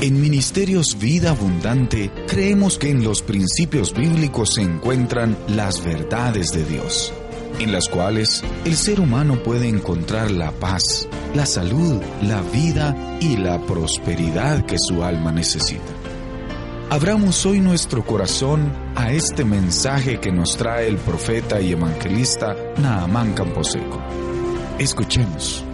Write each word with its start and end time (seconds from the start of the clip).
En 0.00 0.20
Ministerios 0.20 0.96
Vida 0.96 1.30
Abundante 1.30 2.12
creemos 2.28 2.78
que 2.78 2.88
en 2.88 3.02
los 3.02 3.20
principios 3.20 3.92
bíblicos 3.92 4.50
se 4.54 4.62
encuentran 4.62 5.36
las 5.48 5.84
verdades 5.84 6.52
de 6.52 6.64
Dios, 6.64 7.12
en 7.58 7.72
las 7.72 7.88
cuales 7.88 8.44
el 8.64 8.76
ser 8.76 9.00
humano 9.00 9.42
puede 9.42 9.66
encontrar 9.68 10.30
la 10.30 10.52
paz, 10.52 11.08
la 11.34 11.46
salud, 11.46 12.00
la 12.22 12.42
vida 12.42 13.18
y 13.20 13.38
la 13.38 13.60
prosperidad 13.66 14.64
que 14.66 14.76
su 14.78 15.02
alma 15.02 15.32
necesita. 15.32 15.92
Abramos 16.90 17.44
hoy 17.44 17.58
nuestro 17.58 18.06
corazón 18.06 18.72
a 18.94 19.10
este 19.10 19.44
mensaje 19.44 20.20
que 20.20 20.30
nos 20.30 20.56
trae 20.56 20.86
el 20.86 20.98
profeta 20.98 21.60
y 21.60 21.72
evangelista 21.72 22.54
Naamán 22.80 23.32
Camposeco. 23.32 24.00
Escuchemos. 24.78 25.67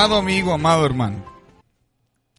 Amado 0.00 0.16
amigo, 0.16 0.54
amado 0.54 0.86
hermano, 0.86 1.22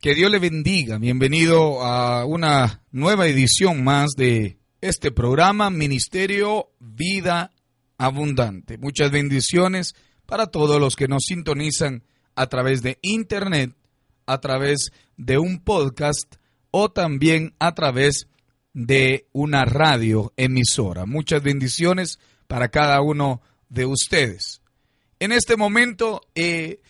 que 0.01 0.15
Dios 0.15 0.31
le 0.31 0.39
bendiga. 0.39 0.97
Bienvenido 0.97 1.83
a 1.83 2.25
una 2.25 2.81
nueva 2.89 3.27
edición 3.27 3.83
más 3.83 4.13
de 4.17 4.57
este 4.81 5.11
programa 5.11 5.69
Ministerio 5.69 6.71
Vida 6.79 7.51
Abundante. 7.99 8.79
Muchas 8.79 9.11
bendiciones 9.11 9.93
para 10.25 10.47
todos 10.47 10.81
los 10.81 10.95
que 10.95 11.07
nos 11.07 11.25
sintonizan 11.27 12.03
a 12.33 12.47
través 12.47 12.81
de 12.81 12.97
internet, 13.03 13.75
a 14.25 14.41
través 14.41 14.89
de 15.15 15.37
un 15.37 15.59
podcast 15.59 16.37
o 16.71 16.89
también 16.89 17.53
a 17.59 17.75
través 17.75 18.27
de 18.73 19.27
una 19.33 19.65
radio 19.65 20.33
emisora. 20.35 21.05
Muchas 21.05 21.43
bendiciones 21.43 22.17
para 22.47 22.69
cada 22.69 23.01
uno 23.01 23.43
de 23.69 23.85
ustedes. 23.85 24.63
En 25.19 25.31
este 25.31 25.57
momento 25.57 26.21
eh, 26.33 26.81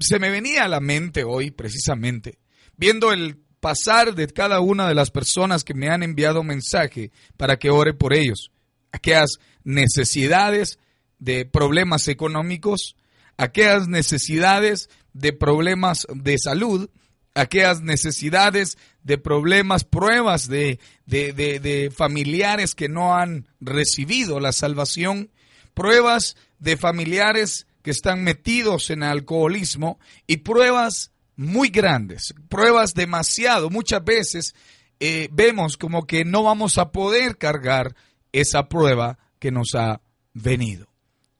se 0.00 0.18
me 0.18 0.30
venía 0.30 0.64
a 0.64 0.68
la 0.68 0.80
mente 0.80 1.24
hoy 1.24 1.50
precisamente, 1.50 2.38
viendo 2.76 3.12
el 3.12 3.36
pasar 3.60 4.14
de 4.14 4.26
cada 4.28 4.60
una 4.60 4.88
de 4.88 4.94
las 4.94 5.10
personas 5.10 5.64
que 5.64 5.74
me 5.74 5.88
han 5.88 6.02
enviado 6.02 6.42
mensaje 6.42 7.12
para 7.36 7.58
que 7.58 7.70
ore 7.70 7.94
por 7.94 8.14
ellos, 8.14 8.50
aquellas 8.92 9.38
necesidades 9.64 10.78
de 11.18 11.46
problemas 11.46 12.08
económicos, 12.08 12.96
aquellas 13.36 13.88
necesidades 13.88 14.90
de 15.12 15.32
problemas 15.32 16.06
de 16.14 16.36
salud, 16.38 16.90
aquellas 17.34 17.80
necesidades 17.80 18.76
de 19.02 19.18
problemas, 19.18 19.84
pruebas 19.84 20.48
de, 20.48 20.78
de, 21.06 21.32
de, 21.32 21.90
familiares 21.90 22.74
que 22.74 22.88
no 22.88 23.16
han 23.16 23.48
recibido 23.60 24.40
la 24.40 24.52
salvación, 24.52 25.30
pruebas 25.74 26.36
de 26.58 26.76
familiares 26.76 27.66
que 27.84 27.90
están 27.90 28.24
metidos 28.24 28.88
en 28.88 29.02
alcoholismo 29.02 30.00
y 30.26 30.38
pruebas 30.38 31.12
muy 31.36 31.68
grandes, 31.68 32.34
pruebas 32.48 32.94
demasiado. 32.94 33.68
Muchas 33.68 34.02
veces 34.02 34.54
eh, 35.00 35.28
vemos 35.30 35.76
como 35.76 36.06
que 36.06 36.24
no 36.24 36.42
vamos 36.42 36.78
a 36.78 36.92
poder 36.92 37.36
cargar 37.36 37.94
esa 38.32 38.70
prueba 38.70 39.18
que 39.38 39.50
nos 39.50 39.74
ha 39.74 40.00
venido. 40.32 40.86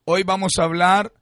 Hoy 0.04 0.22
vamos 0.22 0.58
a 0.58 0.64
hablar 0.64 1.14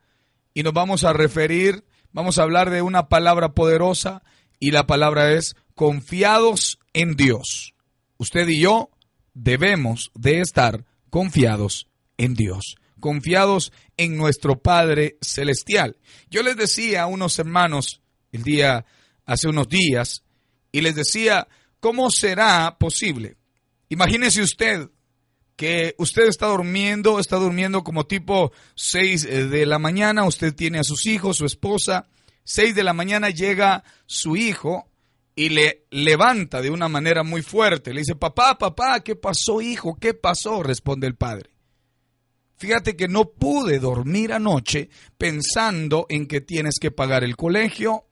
y 0.54 0.64
nos 0.64 0.72
vamos 0.72 1.04
a 1.04 1.12
referir, 1.12 1.84
vamos 2.10 2.38
a 2.38 2.42
hablar 2.42 2.70
de 2.70 2.82
una 2.82 3.08
palabra 3.08 3.54
poderosa 3.54 4.24
y 4.58 4.72
la 4.72 4.88
palabra 4.88 5.30
es 5.30 5.54
confiados 5.76 6.80
en 6.94 7.14
Dios. 7.14 7.74
Usted 8.16 8.48
y 8.48 8.58
yo 8.58 8.90
debemos 9.34 10.10
de 10.16 10.40
estar 10.40 10.84
confiados 11.10 11.86
en 12.18 12.34
Dios 12.34 12.76
confiados 13.02 13.72
en 13.98 14.16
nuestro 14.16 14.62
Padre 14.62 15.18
Celestial. 15.20 15.98
Yo 16.30 16.42
les 16.42 16.56
decía 16.56 17.02
a 17.02 17.06
unos 17.06 17.38
hermanos 17.38 18.00
el 18.30 18.44
día, 18.44 18.86
hace 19.26 19.48
unos 19.48 19.68
días, 19.68 20.24
y 20.70 20.80
les 20.80 20.94
decía, 20.94 21.48
¿cómo 21.80 22.10
será 22.10 22.78
posible? 22.78 23.36
Imagínese 23.90 24.40
usted 24.40 24.88
que 25.56 25.94
usted 25.98 26.28
está 26.28 26.46
durmiendo, 26.46 27.20
está 27.20 27.36
durmiendo 27.36 27.84
como 27.84 28.06
tipo 28.06 28.52
6 28.74 29.24
eh, 29.24 29.46
de 29.48 29.66
la 29.66 29.78
mañana, 29.78 30.24
usted 30.24 30.54
tiene 30.54 30.78
a 30.78 30.84
sus 30.84 31.04
hijos, 31.04 31.36
su 31.36 31.44
esposa, 31.44 32.08
6 32.44 32.74
de 32.74 32.84
la 32.84 32.94
mañana 32.94 33.28
llega 33.28 33.84
su 34.06 34.36
hijo 34.36 34.88
y 35.34 35.50
le 35.50 35.86
levanta 35.90 36.62
de 36.62 36.70
una 36.70 36.88
manera 36.88 37.22
muy 37.22 37.42
fuerte, 37.42 37.92
le 37.92 38.00
dice, 38.00 38.14
papá, 38.14 38.56
papá, 38.58 39.00
¿qué 39.00 39.16
pasó 39.16 39.60
hijo? 39.60 39.96
¿Qué 40.00 40.14
pasó? 40.14 40.62
responde 40.62 41.06
el 41.06 41.16
padre. 41.16 41.51
Fíjate 42.62 42.94
que 42.94 43.08
no 43.08 43.24
pude 43.24 43.80
dormir 43.80 44.32
anoche 44.32 44.88
pensando 45.18 46.06
en 46.08 46.28
que 46.28 46.40
tienes 46.40 46.76
que 46.80 46.92
pagar 46.92 47.24
el 47.24 47.34
colegio 47.34 48.04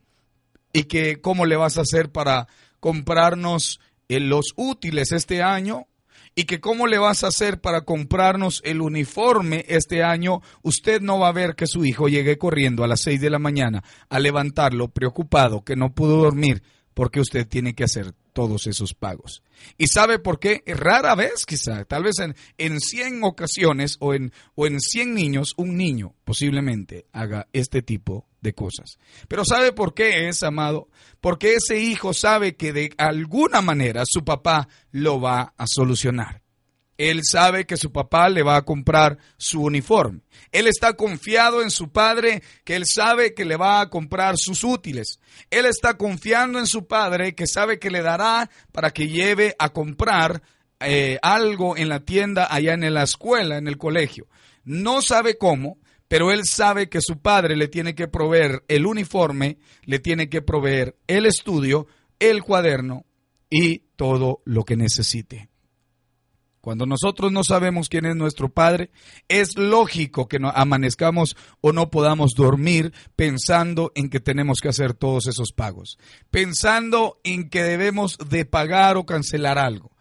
y 0.73 0.87
que 0.87 1.21
cómo 1.21 1.47
le 1.47 1.55
vas 1.55 1.79
a 1.79 1.83
hacer 1.83 2.11
para 2.11 2.49
comprarnos 2.81 3.79
eh, 4.09 4.19
los 4.19 4.47
útiles 4.57 5.13
este 5.13 5.41
año 5.41 5.87
y 6.35 6.47
que 6.47 6.59
cómo 6.59 6.89
le 6.89 6.99
vas 6.99 7.23
a 7.23 7.29
hacer 7.29 7.61
para 7.61 7.83
comprarnos 7.83 8.61
el 8.65 8.81
uniforme 8.81 9.65
este 9.69 10.03
año, 10.03 10.41
usted 10.63 11.01
no 11.01 11.21
va 11.21 11.29
a 11.29 11.33
ver 11.33 11.55
que 11.55 11.69
su 11.69 11.85
hijo 11.85 12.09
llegue 12.09 12.37
corriendo 12.37 12.83
a 12.83 12.89
las 12.89 13.03
seis 13.03 13.21
de 13.21 13.31
la 13.31 13.39
mañana 13.39 13.85
a 14.09 14.19
levantarlo 14.19 14.89
preocupado 14.89 15.63
que 15.63 15.77
no 15.77 15.95
pudo 15.95 16.17
dormir 16.17 16.65
porque 17.01 17.21
usted 17.21 17.49
tiene 17.49 17.75
que 17.75 17.85
hacer 17.85 18.13
todos 18.35 18.67
esos 18.67 18.93
pagos. 18.93 19.43
¿Y 19.79 19.87
sabe 19.87 20.19
por 20.19 20.39
qué? 20.39 20.63
Rara 20.67 21.15
vez 21.15 21.47
quizá, 21.47 21.87
tal 21.87 22.03
vez 22.03 22.19
en, 22.19 22.37
en 22.59 22.79
100 22.79 23.25
ocasiones 23.25 23.97
o 24.01 24.13
en, 24.13 24.35
o 24.55 24.67
en 24.67 24.79
100 24.79 25.15
niños, 25.15 25.55
un 25.57 25.79
niño 25.79 26.15
posiblemente 26.27 27.07
haga 27.11 27.49
este 27.55 27.81
tipo 27.81 28.27
de 28.43 28.53
cosas. 28.53 28.99
Pero 29.29 29.47
¿sabe 29.47 29.73
por 29.73 29.95
qué 29.95 30.29
es, 30.29 30.43
amado? 30.43 30.91
Porque 31.23 31.55
ese 31.55 31.81
hijo 31.81 32.13
sabe 32.13 32.57
que 32.57 32.75
de 32.75 32.93
alguna 32.99 33.63
manera 33.63 34.03
su 34.05 34.23
papá 34.23 34.69
lo 34.93 35.23
va 35.23 35.55
a 35.57 35.65
solucionar. 35.67 36.40
Él 37.01 37.23
sabe 37.25 37.65
que 37.65 37.79
su 37.79 37.93
papá 37.93 38.29
le 38.29 38.43
va 38.43 38.57
a 38.57 38.65
comprar 38.67 39.17
su 39.39 39.63
uniforme. 39.63 40.21
Él 40.53 40.67
está 40.67 40.93
confiado 40.93 41.63
en 41.63 41.71
su 41.71 41.91
padre, 41.91 42.43
que 42.63 42.77
él 42.77 42.85
sabe 42.85 43.33
que 43.33 43.47
le 43.47 43.57
va 43.57 43.81
a 43.81 43.89
comprar 43.89 44.37
sus 44.37 44.65
útiles. 44.65 45.19
Él 45.49 45.65
está 45.65 45.97
confiando 45.97 46.59
en 46.59 46.67
su 46.67 46.87
padre, 46.87 47.35
que 47.35 47.47
sabe 47.47 47.79
que 47.79 47.91
le 47.91 48.03
dará 48.03 48.51
para 48.71 48.91
que 48.91 49.09
lleve 49.09 49.57
a 49.59 49.71
comprar 49.71 50.43
eh, 50.79 51.19
algo 51.23 51.75
en 51.75 51.89
la 51.89 52.01
tienda 52.01 52.47
allá 52.51 52.75
en 52.75 52.93
la 52.93 53.05
escuela, 53.05 53.57
en 53.57 53.67
el 53.67 53.79
colegio. 53.79 54.27
No 54.65 55.01
sabe 55.01 55.39
cómo, 55.39 55.79
pero 56.07 56.31
él 56.31 56.45
sabe 56.45 56.91
que 56.91 57.01
su 57.01 57.19
padre 57.23 57.57
le 57.57 57.69
tiene 57.69 57.95
que 57.95 58.09
proveer 58.09 58.63
el 58.69 58.85
uniforme, 58.85 59.57
le 59.87 60.01
tiene 60.01 60.29
que 60.29 60.43
proveer 60.43 60.97
el 61.07 61.25
estudio, 61.25 61.87
el 62.19 62.43
cuaderno 62.43 63.07
y 63.49 63.85
todo 63.97 64.43
lo 64.45 64.65
que 64.65 64.77
necesite. 64.77 65.50
Cuando 66.61 66.85
nosotros 66.85 67.33
no 67.33 67.43
sabemos 67.43 67.89
quién 67.89 68.05
es 68.05 68.17
nuestro 68.17 68.51
Padre, 68.51 68.91
es 69.29 69.57
lógico 69.57 70.29
que 70.29 70.39
no 70.39 70.51
amanezcamos 70.51 71.35
o 71.63 71.73
no 71.73 71.91
podamos 71.91 72.33
dormir 72.37 72.93
pensando 73.17 73.93
en 73.95 74.11
que 74.11 74.21
tenemos 74.21 74.61
que 74.61 74.69
hacer 74.69 74.93
todos 74.93 75.27
esos 75.27 75.53
pagos, 75.53 75.99
pensando 76.31 77.19
en 77.25 77.49
que 77.49 77.63
debemos 77.63 78.19
de 78.19 78.45
pagar 78.45 78.99
o 78.99 79.07
cancelar 79.07 79.59
algo, 79.59 79.93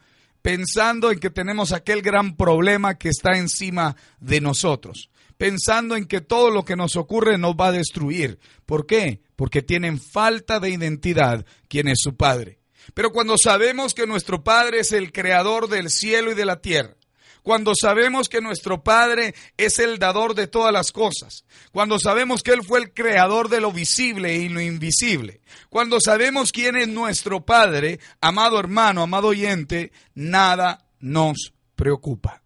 pensando 0.41 1.11
en 1.11 1.19
que 1.19 1.29
tenemos 1.29 1.71
aquel 1.71 2.01
gran 2.01 2.35
problema 2.35 2.95
que 2.95 3.07
está 3.07 3.37
encima 3.37 3.95
de 4.19 4.41
nosotros, 4.41 5.09
pensando 5.37 5.95
en 5.95 6.07
que 6.07 6.19
todo 6.19 6.51
lo 6.51 6.65
que 6.65 6.75
nos 6.75 6.97
ocurre 6.97 7.37
nos 7.37 7.55
va 7.55 7.67
a 7.67 7.71
destruir. 7.71 8.37
¿Por 8.65 8.85
qué? 8.85 9.21
Porque 9.37 9.61
tienen 9.61 9.97
falta 9.97 10.59
de 10.59 10.71
identidad 10.71 11.45
quién 11.69 11.87
es 11.87 11.99
su 12.01 12.17
Padre. 12.17 12.58
Pero 12.93 13.11
cuando 13.11 13.37
sabemos 13.37 13.93
que 13.93 14.07
nuestro 14.07 14.43
Padre 14.43 14.79
es 14.79 14.91
el 14.91 15.11
creador 15.11 15.69
del 15.69 15.89
cielo 15.89 16.31
y 16.31 16.35
de 16.35 16.45
la 16.45 16.61
tierra, 16.61 16.95
cuando 17.43 17.73
sabemos 17.73 18.29
que 18.29 18.41
nuestro 18.41 18.83
Padre 18.83 19.33
es 19.57 19.79
el 19.79 19.97
dador 19.97 20.35
de 20.35 20.47
todas 20.47 20.73
las 20.73 20.91
cosas, 20.91 21.45
cuando 21.71 21.99
sabemos 21.99 22.43
que 22.43 22.51
Él 22.51 22.63
fue 22.63 22.79
el 22.79 22.93
creador 22.93 23.49
de 23.49 23.61
lo 23.61 23.71
visible 23.71 24.35
y 24.35 24.49
lo 24.49 24.61
invisible, 24.61 25.41
cuando 25.69 25.99
sabemos 25.99 26.51
quién 26.51 26.75
es 26.75 26.87
nuestro 26.87 27.45
Padre, 27.45 27.99
amado 28.21 28.59
hermano, 28.59 29.03
amado 29.03 29.29
oyente, 29.29 29.91
nada 30.13 30.85
nos 30.99 31.53
preocupa. 31.75 32.43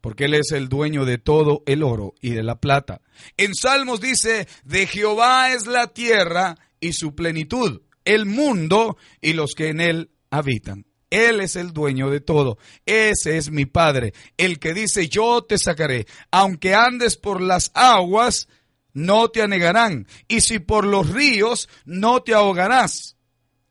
Porque 0.00 0.26
Él 0.26 0.34
es 0.34 0.52
el 0.52 0.68
dueño 0.68 1.04
de 1.04 1.18
todo 1.18 1.64
el 1.66 1.82
oro 1.82 2.14
y 2.20 2.30
de 2.30 2.44
la 2.44 2.60
plata. 2.60 3.00
En 3.36 3.54
Salmos 3.54 4.00
dice, 4.00 4.46
de 4.64 4.86
Jehová 4.86 5.52
es 5.52 5.66
la 5.66 5.88
tierra 5.88 6.56
y 6.78 6.92
su 6.92 7.16
plenitud 7.16 7.80
el 8.06 8.24
mundo 8.24 8.96
y 9.20 9.34
los 9.34 9.52
que 9.52 9.68
en 9.68 9.82
él 9.82 10.10
habitan. 10.30 10.86
Él 11.10 11.40
es 11.40 11.56
el 11.56 11.72
dueño 11.72 12.10
de 12.10 12.20
todo. 12.20 12.58
Ese 12.84 13.36
es 13.36 13.50
mi 13.50 13.66
Padre, 13.66 14.14
el 14.36 14.58
que 14.58 14.74
dice, 14.74 15.08
yo 15.08 15.44
te 15.44 15.58
sacaré. 15.58 16.06
Aunque 16.30 16.74
andes 16.74 17.16
por 17.16 17.40
las 17.40 17.70
aguas, 17.74 18.48
no 18.92 19.28
te 19.28 19.42
anegarán. 19.42 20.06
Y 20.26 20.40
si 20.40 20.58
por 20.58 20.86
los 20.86 21.10
ríos, 21.10 21.68
no 21.84 22.22
te 22.22 22.34
ahogarás. 22.34 23.12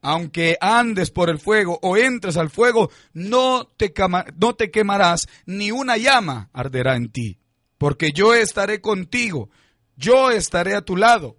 aunque 0.01 0.55
andes 0.61 1.09
por 1.09 1.31
el 1.31 1.39
fuego 1.39 1.79
o 1.81 1.97
entres 1.97 2.37
al 2.37 2.51
fuego, 2.51 2.91
no 3.13 3.65
te, 3.75 3.91
no 4.37 4.53
te 4.53 4.69
quemarás, 4.69 5.27
ni 5.47 5.71
una 5.71 5.97
llama 5.97 6.51
arderá 6.53 6.95
en 6.95 7.11
ti, 7.11 7.39
porque 7.79 8.11
yo 8.11 8.35
estaré 8.35 8.81
contigo, 8.81 9.49
yo 9.97 10.29
estaré 10.29 10.75
a 10.75 10.81
tu 10.81 10.95
lado. 10.95 11.37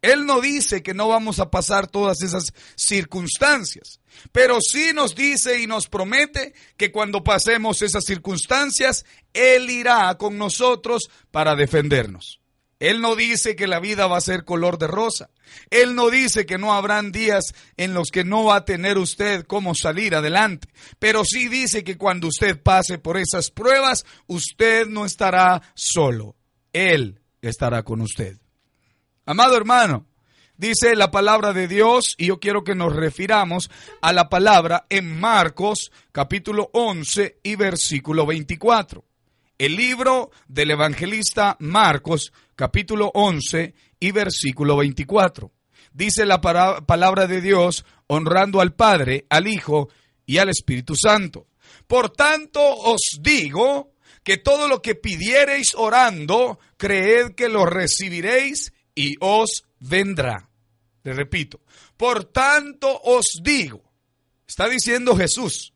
Él 0.00 0.26
no 0.26 0.40
dice 0.40 0.82
que 0.82 0.94
no 0.94 1.08
vamos 1.08 1.40
a 1.40 1.50
pasar 1.50 1.88
todas 1.88 2.22
esas 2.22 2.52
circunstancias, 2.76 4.00
pero 4.30 4.58
sí 4.60 4.92
nos 4.94 5.14
dice 5.14 5.60
y 5.60 5.66
nos 5.66 5.88
promete 5.88 6.54
que 6.76 6.92
cuando 6.92 7.24
pasemos 7.24 7.82
esas 7.82 8.04
circunstancias, 8.04 9.04
Él 9.32 9.68
irá 9.70 10.16
con 10.16 10.38
nosotros 10.38 11.10
para 11.32 11.56
defendernos. 11.56 12.40
Él 12.80 13.00
no 13.00 13.16
dice 13.16 13.56
que 13.56 13.66
la 13.66 13.80
vida 13.80 14.06
va 14.06 14.18
a 14.18 14.22
ser 14.22 14.44
color 14.44 14.78
de 14.78 14.86
rosa. 14.86 15.30
Él 15.70 15.96
no 15.96 16.10
dice 16.10 16.46
que 16.46 16.58
no 16.58 16.74
habrán 16.74 17.10
días 17.10 17.54
en 17.76 17.92
los 17.92 18.10
que 18.10 18.22
no 18.22 18.44
va 18.44 18.56
a 18.56 18.64
tener 18.64 18.98
usted 18.98 19.44
cómo 19.46 19.74
salir 19.74 20.14
adelante. 20.14 20.68
Pero 21.00 21.24
sí 21.24 21.48
dice 21.48 21.82
que 21.82 21.98
cuando 21.98 22.28
usted 22.28 22.60
pase 22.62 22.98
por 22.98 23.16
esas 23.16 23.50
pruebas, 23.50 24.06
usted 24.28 24.86
no 24.86 25.04
estará 25.04 25.60
solo. 25.74 26.36
Él 26.72 27.20
estará 27.42 27.82
con 27.82 28.00
usted. 28.00 28.38
Amado 29.28 29.58
hermano, 29.58 30.06
dice 30.56 30.96
la 30.96 31.10
palabra 31.10 31.52
de 31.52 31.68
Dios 31.68 32.14
y 32.16 32.28
yo 32.28 32.40
quiero 32.40 32.64
que 32.64 32.74
nos 32.74 32.96
refiramos 32.96 33.70
a 34.00 34.14
la 34.14 34.30
palabra 34.30 34.86
en 34.88 35.20
Marcos 35.20 35.92
capítulo 36.12 36.70
11 36.72 37.40
y 37.42 37.54
versículo 37.54 38.24
24. 38.24 39.04
El 39.58 39.76
libro 39.76 40.30
del 40.46 40.70
evangelista 40.70 41.58
Marcos 41.60 42.32
capítulo 42.56 43.10
11 43.12 43.74
y 44.00 44.12
versículo 44.12 44.78
24. 44.78 45.52
Dice 45.92 46.24
la 46.24 46.40
palabra 46.40 47.26
de 47.26 47.42
Dios 47.42 47.84
honrando 48.06 48.62
al 48.62 48.72
Padre, 48.72 49.26
al 49.28 49.46
Hijo 49.46 49.90
y 50.24 50.38
al 50.38 50.48
Espíritu 50.48 50.94
Santo. 50.96 51.48
Por 51.86 52.08
tanto 52.08 52.62
os 52.62 53.18
digo 53.20 53.92
que 54.24 54.38
todo 54.38 54.68
lo 54.68 54.80
que 54.80 54.94
pidiereis 54.94 55.74
orando, 55.74 56.58
creed 56.78 57.34
que 57.34 57.50
lo 57.50 57.66
recibiréis 57.66 58.72
y 58.98 59.16
os 59.20 59.64
vendrá. 59.78 60.50
Le 61.04 61.12
repito, 61.12 61.60
por 61.96 62.24
tanto 62.24 63.00
os 63.04 63.38
digo, 63.44 63.80
está 64.44 64.68
diciendo 64.68 65.16
Jesús, 65.16 65.72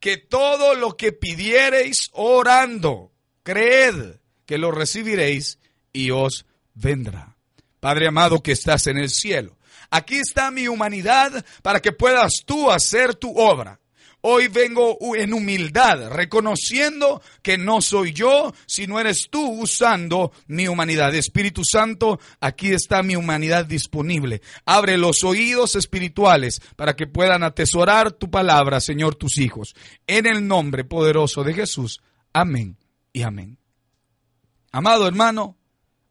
que 0.00 0.16
todo 0.16 0.74
lo 0.74 0.96
que 0.96 1.12
pidiereis 1.12 2.10
orando, 2.14 3.12
creed 3.44 4.16
que 4.44 4.58
lo 4.58 4.72
recibiréis 4.72 5.60
y 5.92 6.10
os 6.10 6.46
vendrá. 6.74 7.36
Padre 7.78 8.08
amado 8.08 8.42
que 8.42 8.50
estás 8.50 8.88
en 8.88 8.98
el 8.98 9.08
cielo, 9.08 9.56
aquí 9.88 10.16
está 10.16 10.50
mi 10.50 10.66
humanidad 10.66 11.46
para 11.62 11.80
que 11.80 11.92
puedas 11.92 12.42
tú 12.44 12.72
hacer 12.72 13.14
tu 13.14 13.38
obra. 13.38 13.78
Hoy 14.26 14.48
vengo 14.48 14.96
en 15.16 15.34
humildad, 15.34 16.08
reconociendo 16.08 17.20
que 17.42 17.58
no 17.58 17.82
soy 17.82 18.14
yo, 18.14 18.54
sino 18.64 18.98
eres 18.98 19.28
tú 19.28 19.46
usando 19.60 20.32
mi 20.46 20.66
humanidad. 20.66 21.14
Espíritu 21.14 21.60
Santo, 21.62 22.18
aquí 22.40 22.72
está 22.72 23.02
mi 23.02 23.16
humanidad 23.16 23.66
disponible. 23.66 24.40
Abre 24.64 24.96
los 24.96 25.24
oídos 25.24 25.76
espirituales 25.76 26.62
para 26.74 26.96
que 26.96 27.06
puedan 27.06 27.42
atesorar 27.42 28.12
tu 28.12 28.30
palabra, 28.30 28.80
Señor, 28.80 29.14
tus 29.14 29.36
hijos. 29.36 29.74
En 30.06 30.24
el 30.24 30.48
nombre 30.48 30.84
poderoso 30.84 31.44
de 31.44 31.52
Jesús. 31.52 32.00
Amén 32.32 32.78
y 33.12 33.24
amén. 33.24 33.58
Amado 34.72 35.06
hermano, 35.06 35.58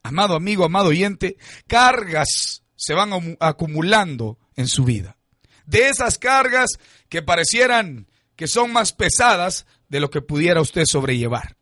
amado 0.04 0.36
amigo, 0.36 0.66
amado 0.66 0.90
oyente, 0.90 1.36
cargas 1.66 2.62
se 2.76 2.94
van 2.94 3.38
acumulando 3.40 4.38
en 4.56 4.68
su 4.68 4.84
vida 4.84 5.18
de 5.66 5.90
esas 5.90 6.18
cargas 6.18 6.72
que 7.14 7.22
parecieran 7.22 8.08
que 8.36 8.48
son 8.48 8.74
más 8.74 8.92
pesadas 8.92 9.68
de 9.88 10.00
lo 10.00 10.10
que 10.10 10.24
pudiera 10.24 10.62
usted 10.62 10.86
sobrellevar. 10.86 11.58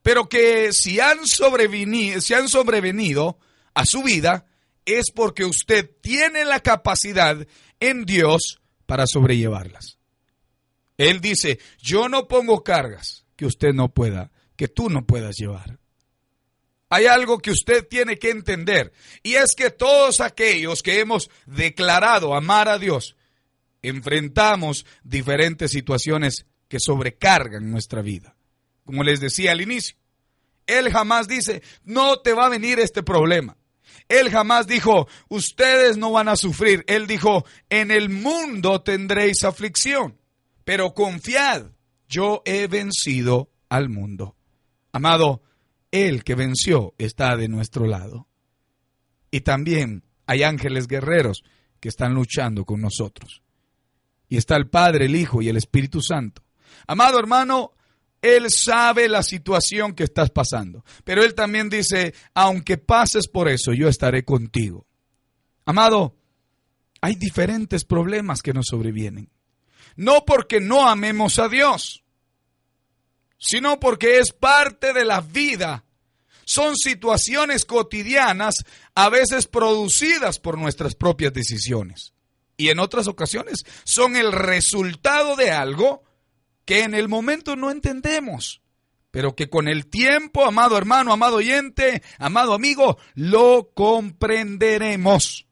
Pero 0.00 0.30
que 0.30 0.72
si 0.72 0.98
han, 0.98 1.26
sobrevenido, 1.26 2.22
si 2.22 2.32
han 2.32 2.48
sobrevenido 2.48 3.38
a 3.74 3.84
su 3.84 4.02
vida, 4.02 4.46
es 4.86 5.10
porque 5.14 5.44
usted 5.44 5.90
tiene 6.00 6.46
la 6.46 6.60
capacidad 6.60 7.46
en 7.80 8.06
Dios 8.06 8.62
para 8.86 9.06
sobrellevarlas. 9.06 9.98
Él 10.96 11.20
dice, 11.20 11.58
yo 11.76 12.08
no 12.08 12.26
pongo 12.26 12.64
cargas 12.64 13.26
que 13.36 13.44
usted 13.44 13.74
no 13.74 13.92
pueda, 13.92 14.30
que 14.56 14.68
tú 14.68 14.88
no 14.88 15.04
puedas 15.06 15.36
llevar 15.36 15.78
hay 16.94 17.06
algo 17.06 17.38
que 17.38 17.50
usted 17.50 17.88
tiene 17.88 18.18
que 18.18 18.28
entender 18.28 18.92
y 19.22 19.36
es 19.36 19.54
que 19.56 19.70
todos 19.70 20.20
aquellos 20.20 20.82
que 20.82 21.00
hemos 21.00 21.30
declarado 21.46 22.34
amar 22.34 22.68
a 22.68 22.78
Dios, 22.78 23.16
enfrentamos 23.82 24.86
diferentes 25.02 25.72
situaciones 25.72 26.46
que 26.68 26.78
sobrecargan 26.80 27.70
nuestra 27.70 28.00
vida. 28.00 28.36
Como 28.84 29.02
les 29.02 29.20
decía 29.20 29.52
al 29.52 29.60
inicio, 29.60 29.96
Él 30.66 30.90
jamás 30.90 31.28
dice, 31.28 31.62
no 31.84 32.20
te 32.20 32.32
va 32.32 32.46
a 32.46 32.50
venir 32.50 32.78
este 32.78 33.02
problema. 33.02 33.56
Él 34.08 34.30
jamás 34.30 34.66
dijo, 34.66 35.08
ustedes 35.28 35.96
no 35.96 36.12
van 36.12 36.28
a 36.28 36.36
sufrir. 36.36 36.84
Él 36.86 37.06
dijo, 37.06 37.44
en 37.68 37.90
el 37.90 38.08
mundo 38.08 38.82
tendréis 38.82 39.44
aflicción, 39.44 40.18
pero 40.64 40.94
confiad, 40.94 41.66
yo 42.08 42.42
he 42.44 42.66
vencido 42.66 43.50
al 43.68 43.88
mundo. 43.88 44.36
Amado, 44.92 45.42
el 45.90 46.24
que 46.24 46.34
venció 46.34 46.94
está 46.98 47.36
de 47.36 47.48
nuestro 47.48 47.86
lado. 47.86 48.28
Y 49.30 49.40
también 49.40 50.04
hay 50.26 50.42
ángeles 50.42 50.86
guerreros 50.86 51.42
que 51.80 51.88
están 51.88 52.14
luchando 52.14 52.64
con 52.64 52.80
nosotros. 52.80 53.42
Y 54.32 54.38
está 54.38 54.56
el 54.56 54.66
Padre, 54.66 55.04
el 55.04 55.14
Hijo 55.14 55.42
y 55.42 55.50
el 55.50 55.58
Espíritu 55.58 56.00
Santo. 56.00 56.42
Amado 56.86 57.18
hermano, 57.18 57.72
Él 58.22 58.46
sabe 58.50 59.06
la 59.06 59.22
situación 59.22 59.92
que 59.92 60.04
estás 60.04 60.30
pasando. 60.30 60.86
Pero 61.04 61.22
Él 61.22 61.34
también 61.34 61.68
dice, 61.68 62.14
aunque 62.32 62.78
pases 62.78 63.28
por 63.28 63.50
eso, 63.50 63.74
yo 63.74 63.88
estaré 63.88 64.24
contigo. 64.24 64.86
Amado, 65.66 66.16
hay 67.02 67.14
diferentes 67.16 67.84
problemas 67.84 68.40
que 68.40 68.54
nos 68.54 68.68
sobrevienen. 68.70 69.28
No 69.96 70.24
porque 70.24 70.60
no 70.60 70.88
amemos 70.88 71.38
a 71.38 71.50
Dios, 71.50 72.02
sino 73.36 73.78
porque 73.80 74.18
es 74.18 74.32
parte 74.32 74.94
de 74.94 75.04
la 75.04 75.20
vida. 75.20 75.84
Son 76.46 76.74
situaciones 76.74 77.66
cotidianas, 77.66 78.64
a 78.94 79.10
veces 79.10 79.46
producidas 79.46 80.38
por 80.38 80.56
nuestras 80.56 80.94
propias 80.94 81.34
decisiones. 81.34 82.11
Y 82.62 82.68
en 82.68 82.78
otras 82.78 83.08
ocasiones 83.08 83.64
son 83.82 84.14
el 84.14 84.30
resultado 84.30 85.34
de 85.34 85.50
algo 85.50 86.04
que 86.64 86.84
en 86.84 86.94
el 86.94 87.08
momento 87.08 87.56
no 87.56 87.72
entendemos, 87.72 88.62
pero 89.10 89.34
que 89.34 89.50
con 89.50 89.66
el 89.66 89.86
tiempo, 89.86 90.44
amado 90.44 90.78
hermano, 90.78 91.12
amado 91.12 91.38
oyente, 91.38 92.04
amado 92.18 92.54
amigo, 92.54 92.98
lo 93.16 93.72
comprenderemos 93.74 95.48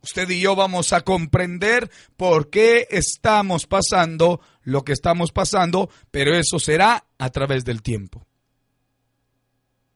usted 0.00 0.30
y 0.30 0.40
yo 0.40 0.54
vamos 0.54 0.92
a 0.92 1.00
comprender 1.00 1.90
por 2.16 2.50
qué 2.50 2.86
estamos 2.90 3.66
pasando 3.66 4.40
lo 4.62 4.84
que 4.84 4.92
estamos 4.92 5.32
pasando, 5.32 5.90
pero 6.12 6.36
eso 6.36 6.60
será 6.60 7.04
a 7.18 7.30
través 7.30 7.64
del 7.64 7.82
tiempo. 7.82 8.24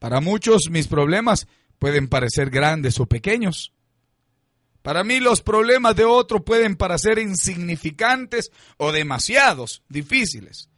Para 0.00 0.20
muchos 0.20 0.70
mis 0.70 0.88
problemas 0.88 1.46
pueden 1.78 2.08
parecer 2.08 2.50
grandes 2.50 2.98
o 2.98 3.06
pequeños. 3.06 3.72
Para 4.86 5.02
mí 5.02 5.18
los 5.18 5.42
problemas 5.42 5.96
de 5.96 6.04
otro 6.04 6.44
pueden 6.44 6.76
parecer 6.76 7.18
insignificantes 7.18 8.52
o 8.76 8.92
demasiados 8.92 9.82
difíciles. 9.88 10.68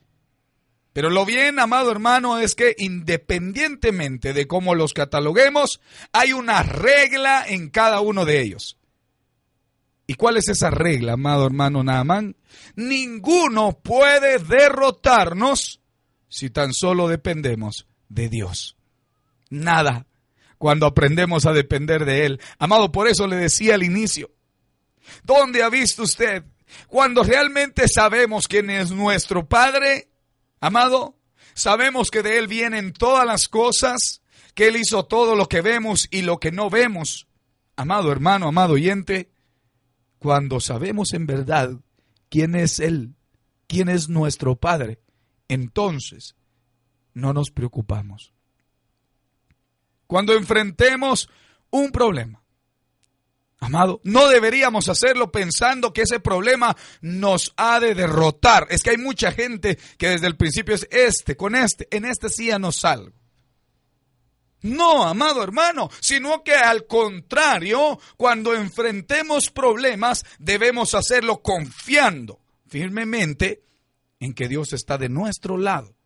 Pero 0.94 1.10
lo 1.10 1.26
bien, 1.26 1.58
amado 1.58 1.92
hermano, 1.92 2.38
es 2.38 2.54
que 2.54 2.74
independientemente 2.78 4.32
de 4.32 4.46
cómo 4.46 4.74
los 4.74 4.94
cataloguemos, 4.94 5.82
hay 6.10 6.32
una 6.32 6.62
regla 6.62 7.44
en 7.46 7.68
cada 7.68 8.00
uno 8.00 8.24
de 8.24 8.40
ellos. 8.40 8.78
¿Y 10.06 10.14
cuál 10.14 10.38
es 10.38 10.48
esa 10.48 10.70
regla, 10.70 11.12
amado 11.12 11.44
hermano 11.44 11.84
Naaman? 11.84 12.34
Ninguno 12.76 13.78
puede 13.78 14.38
derrotarnos 14.38 15.82
si 16.30 16.48
tan 16.48 16.72
solo 16.72 17.08
dependemos 17.08 17.86
de 18.08 18.30
Dios. 18.30 18.74
Nada. 19.50 20.07
Cuando 20.58 20.86
aprendemos 20.86 21.46
a 21.46 21.52
depender 21.52 22.04
de 22.04 22.26
Él. 22.26 22.40
Amado, 22.58 22.92
por 22.92 23.08
eso 23.08 23.26
le 23.26 23.36
decía 23.36 23.74
al 23.74 23.82
inicio. 23.82 24.30
¿Dónde 25.22 25.62
ha 25.62 25.70
visto 25.70 26.02
usted? 26.02 26.44
Cuando 26.86 27.22
realmente 27.22 27.86
sabemos 27.88 28.48
quién 28.48 28.70
es 28.70 28.90
nuestro 28.90 29.48
Padre, 29.48 30.08
amado, 30.60 31.16
sabemos 31.54 32.10
que 32.10 32.22
de 32.22 32.38
Él 32.38 32.46
vienen 32.46 32.92
todas 32.92 33.26
las 33.26 33.48
cosas, 33.48 34.22
que 34.54 34.68
Él 34.68 34.76
hizo 34.76 35.06
todo 35.06 35.34
lo 35.34 35.46
que 35.46 35.60
vemos 35.60 36.08
y 36.10 36.22
lo 36.22 36.38
que 36.38 36.52
no 36.52 36.68
vemos. 36.70 37.26
Amado 37.76 38.10
hermano, 38.12 38.48
amado 38.48 38.74
oyente, 38.74 39.30
cuando 40.18 40.60
sabemos 40.60 41.12
en 41.12 41.26
verdad 41.26 41.70
quién 42.28 42.54
es 42.54 42.80
Él, 42.80 43.14
quién 43.66 43.88
es 43.88 44.08
nuestro 44.08 44.56
Padre, 44.56 45.00
entonces 45.48 46.34
no 47.14 47.32
nos 47.32 47.50
preocupamos. 47.50 48.32
Cuando 50.08 50.34
enfrentemos 50.34 51.30
un 51.70 51.92
problema, 51.92 52.42
Amado, 53.60 54.00
no 54.04 54.28
deberíamos 54.28 54.88
hacerlo 54.88 55.32
pensando 55.32 55.92
que 55.92 56.02
ese 56.02 56.20
problema 56.20 56.76
nos 57.00 57.52
ha 57.56 57.80
de 57.80 57.94
derrotar. 57.94 58.68
Es 58.70 58.84
que 58.84 58.90
hay 58.90 58.98
mucha 58.98 59.32
gente 59.32 59.78
que 59.98 60.10
desde 60.10 60.28
el 60.28 60.36
principio 60.36 60.76
es 60.76 60.86
este, 60.92 61.36
con 61.36 61.56
este, 61.56 61.88
en 61.90 62.04
este 62.04 62.28
sí 62.28 62.46
ya 62.46 62.60
no 62.60 62.70
salgo. 62.70 63.12
No, 64.60 65.04
amado 65.04 65.42
hermano, 65.42 65.90
sino 66.00 66.42
que 66.44 66.54
al 66.54 66.86
contrario, 66.86 67.98
cuando 68.16 68.54
enfrentemos 68.54 69.50
problemas, 69.50 70.24
debemos 70.38 70.94
hacerlo 70.94 71.42
confiando 71.42 72.40
firmemente 72.68 73.64
en 74.20 74.34
que 74.34 74.48
Dios 74.48 74.72
está 74.72 74.98
de 74.98 75.08
nuestro 75.08 75.56
lado 75.56 75.96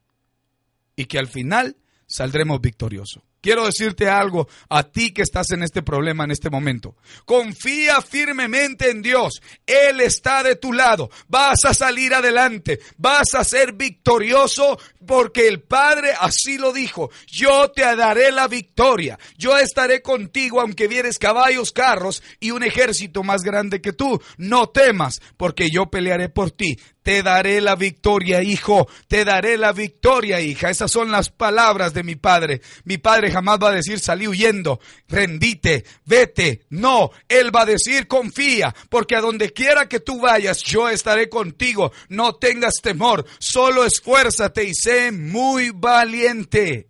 y 0.97 1.05
que 1.05 1.19
al 1.19 1.29
final 1.29 1.77
saldremos 2.07 2.61
victoriosos. 2.61 3.23
Quiero 3.43 3.67
decirte 3.67 4.09
algo 4.09 4.49
a 4.69 4.85
ti 4.85 5.13
que 5.13 5.23
estás 5.23 5.51
en 5.51 5.65
este 5.65 5.83
problema 5.83 6.23
en 6.23 6.31
este 6.31 6.49
momento. 6.49 6.95
Confía 7.25 8.01
firmemente 8.01 8.89
en 8.89 9.03
Dios. 9.03 9.43
Él 9.67 10.01
está 10.01 10.45
de 10.45 10.55
tu 10.55 10.73
lado. 10.73 11.11
Vas 11.27 11.65
a 11.65 11.75
salir 11.75 12.15
adelante. 12.15 12.79
Vas 12.99 13.35
a 13.35 13.43
ser 13.43 13.73
victorioso 13.73 14.79
porque 15.05 15.49
el 15.49 15.61
Padre 15.61 16.13
así 16.21 16.57
lo 16.57 16.73
dijo. 16.73 17.11
Yo 17.27 17.73
te 17.73 17.83
daré 17.97 18.31
la 18.31 18.47
victoria. 18.47 19.19
Yo 19.37 19.59
estaré 19.59 20.03
contigo 20.03 20.61
aunque 20.61 20.87
vieres 20.87 21.19
caballos, 21.19 21.73
carros 21.73 22.23
y 22.39 22.53
un 22.53 22.63
ejército 22.63 23.25
más 23.25 23.43
grande 23.43 23.81
que 23.81 23.93
tú. 23.93 24.23
No 24.37 24.69
temas 24.69 25.21
porque 25.37 25.69
yo 25.69 25.91
pelearé 25.91 26.29
por 26.29 26.53
ti. 26.53 26.77
Te 27.03 27.23
daré 27.23 27.61
la 27.61 27.75
victoria, 27.75 28.43
hijo. 28.43 28.89
Te 29.09 29.25
daré 29.25 29.59
la 29.59 29.73
victoria, 29.73 30.41
hija. 30.41 30.71
Esas 30.71 30.91
son 30.91 31.11
las 31.11 31.31
palabras 31.31 31.93
de 31.95 32.05
mi 32.05 32.15
padre. 32.15 32.63
Mi 32.85 32.99
padre 32.99 33.31
jamás 33.31 33.59
va 33.61 33.71
a 33.71 33.75
decir 33.75 33.99
salí 33.99 34.29
huyendo, 34.29 34.79
rendite, 35.09 35.85
vete. 36.05 36.63
No, 36.71 37.11
él 37.29 37.55
va 37.55 37.63
a 37.63 37.67
decir 37.67 38.07
confía, 38.07 38.75
porque 38.89 39.17
a 39.17 39.21
donde 39.21 39.53
quiera 39.53 39.89
que 39.89 40.01
tú 40.01 40.21
vayas, 40.21 40.63
yo 40.63 40.89
estaré 40.89 41.29
contigo. 41.29 41.93
No 42.09 42.37
tengas 42.37 42.75
temor, 42.81 43.27
solo 43.39 43.85
esfuérzate 43.85 44.65
y 44.65 44.75
sé 44.75 45.11
muy 45.11 45.71
valiente. 45.71 46.89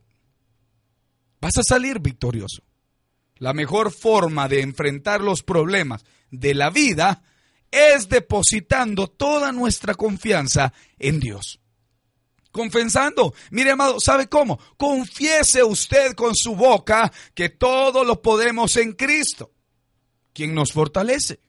Vas 1.40 1.56
a 1.56 1.62
salir 1.62 2.00
victorioso. 2.00 2.62
La 3.36 3.54
mejor 3.54 3.92
forma 3.92 4.46
de 4.46 4.60
enfrentar 4.60 5.22
los 5.22 5.42
problemas 5.42 6.04
de 6.30 6.54
la 6.54 6.70
vida 6.70 7.22
es 7.72 8.08
depositando 8.08 9.08
toda 9.08 9.50
nuestra 9.50 9.94
confianza 9.94 10.72
en 10.98 11.18
Dios. 11.18 11.58
Confesando, 12.52 13.34
mire 13.50 13.70
amado, 13.70 13.98
¿sabe 13.98 14.28
cómo? 14.28 14.60
Confiese 14.76 15.64
usted 15.64 16.12
con 16.12 16.36
su 16.36 16.54
boca 16.54 17.10
que 17.34 17.48
todo 17.48 18.04
lo 18.04 18.20
podemos 18.20 18.76
en 18.76 18.92
Cristo, 18.92 19.50
quien 20.34 20.54
nos 20.54 20.72
fortalece. 20.72 21.40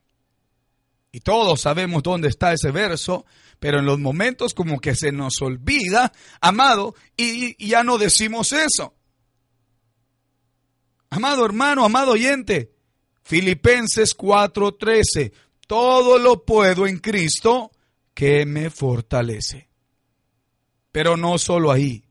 Y 1.12 1.20
todos 1.20 1.62
sabemos 1.62 2.02
dónde 2.02 2.30
está 2.30 2.54
ese 2.54 2.72
verso, 2.72 3.26
pero 3.60 3.80
en 3.80 3.86
los 3.86 4.00
momentos 4.00 4.54
como 4.54 4.80
que 4.80 4.96
se 4.96 5.12
nos 5.12 5.42
olvida, 5.42 6.14
amado, 6.40 6.96
y, 7.18 7.64
y 7.64 7.68
ya 7.68 7.84
no 7.84 7.98
decimos 7.98 8.54
eso. 8.54 8.96
Amado 11.10 11.46
hermano, 11.46 11.86
amado 11.86 12.14
oyente, 12.14 12.74
Filipenses 13.24 14.16
4:13, 14.16 15.32
todo 15.68 16.18
lo 16.18 16.44
puedo 16.46 16.88
en 16.88 17.00
Cristo 17.00 17.72
que 18.14 18.46
me 18.46 18.70
fortalece. 18.70 19.70
Pero 20.92 21.18
no 21.18 21.38
solo 21.38 21.72
ahí. 21.72 22.04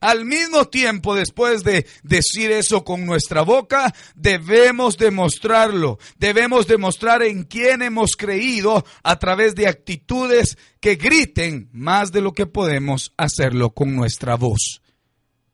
Al 0.00 0.24
mismo 0.24 0.66
tiempo, 0.66 1.14
después 1.14 1.62
de 1.62 1.86
decir 2.02 2.50
eso 2.50 2.84
con 2.84 3.06
nuestra 3.06 3.42
boca, 3.42 3.94
debemos 4.14 4.98
demostrarlo. 4.98 5.98
Debemos 6.18 6.66
demostrar 6.66 7.22
en 7.22 7.44
quién 7.44 7.82
hemos 7.82 8.16
creído 8.16 8.84
a 9.02 9.18
través 9.18 9.54
de 9.54 9.68
actitudes 9.68 10.58
que 10.80 10.96
griten 10.96 11.68
más 11.72 12.12
de 12.12 12.20
lo 12.20 12.32
que 12.32 12.46
podemos 12.46 13.12
hacerlo 13.16 13.70
con 13.70 13.94
nuestra 13.94 14.34
voz. 14.36 14.82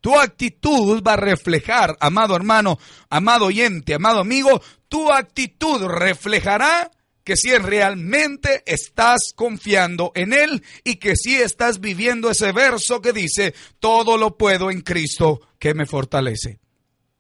Tu 0.00 0.18
actitud 0.18 1.00
va 1.06 1.12
a 1.12 1.16
reflejar, 1.16 1.96
amado 2.00 2.34
hermano, 2.34 2.78
amado 3.08 3.46
oyente, 3.46 3.94
amado 3.94 4.18
amigo, 4.20 4.60
tu 4.88 5.12
actitud 5.12 5.80
reflejará 5.84 6.90
que 7.24 7.36
si 7.36 7.56
realmente 7.56 8.62
estás 8.66 9.32
confiando 9.34 10.12
en 10.14 10.32
Él 10.32 10.62
y 10.84 10.96
que 10.96 11.16
si 11.16 11.36
estás 11.36 11.80
viviendo 11.80 12.30
ese 12.30 12.52
verso 12.52 13.00
que 13.00 13.12
dice, 13.12 13.54
todo 13.78 14.16
lo 14.16 14.36
puedo 14.36 14.70
en 14.70 14.80
Cristo 14.80 15.40
que 15.58 15.74
me 15.74 15.86
fortalece. 15.86 16.58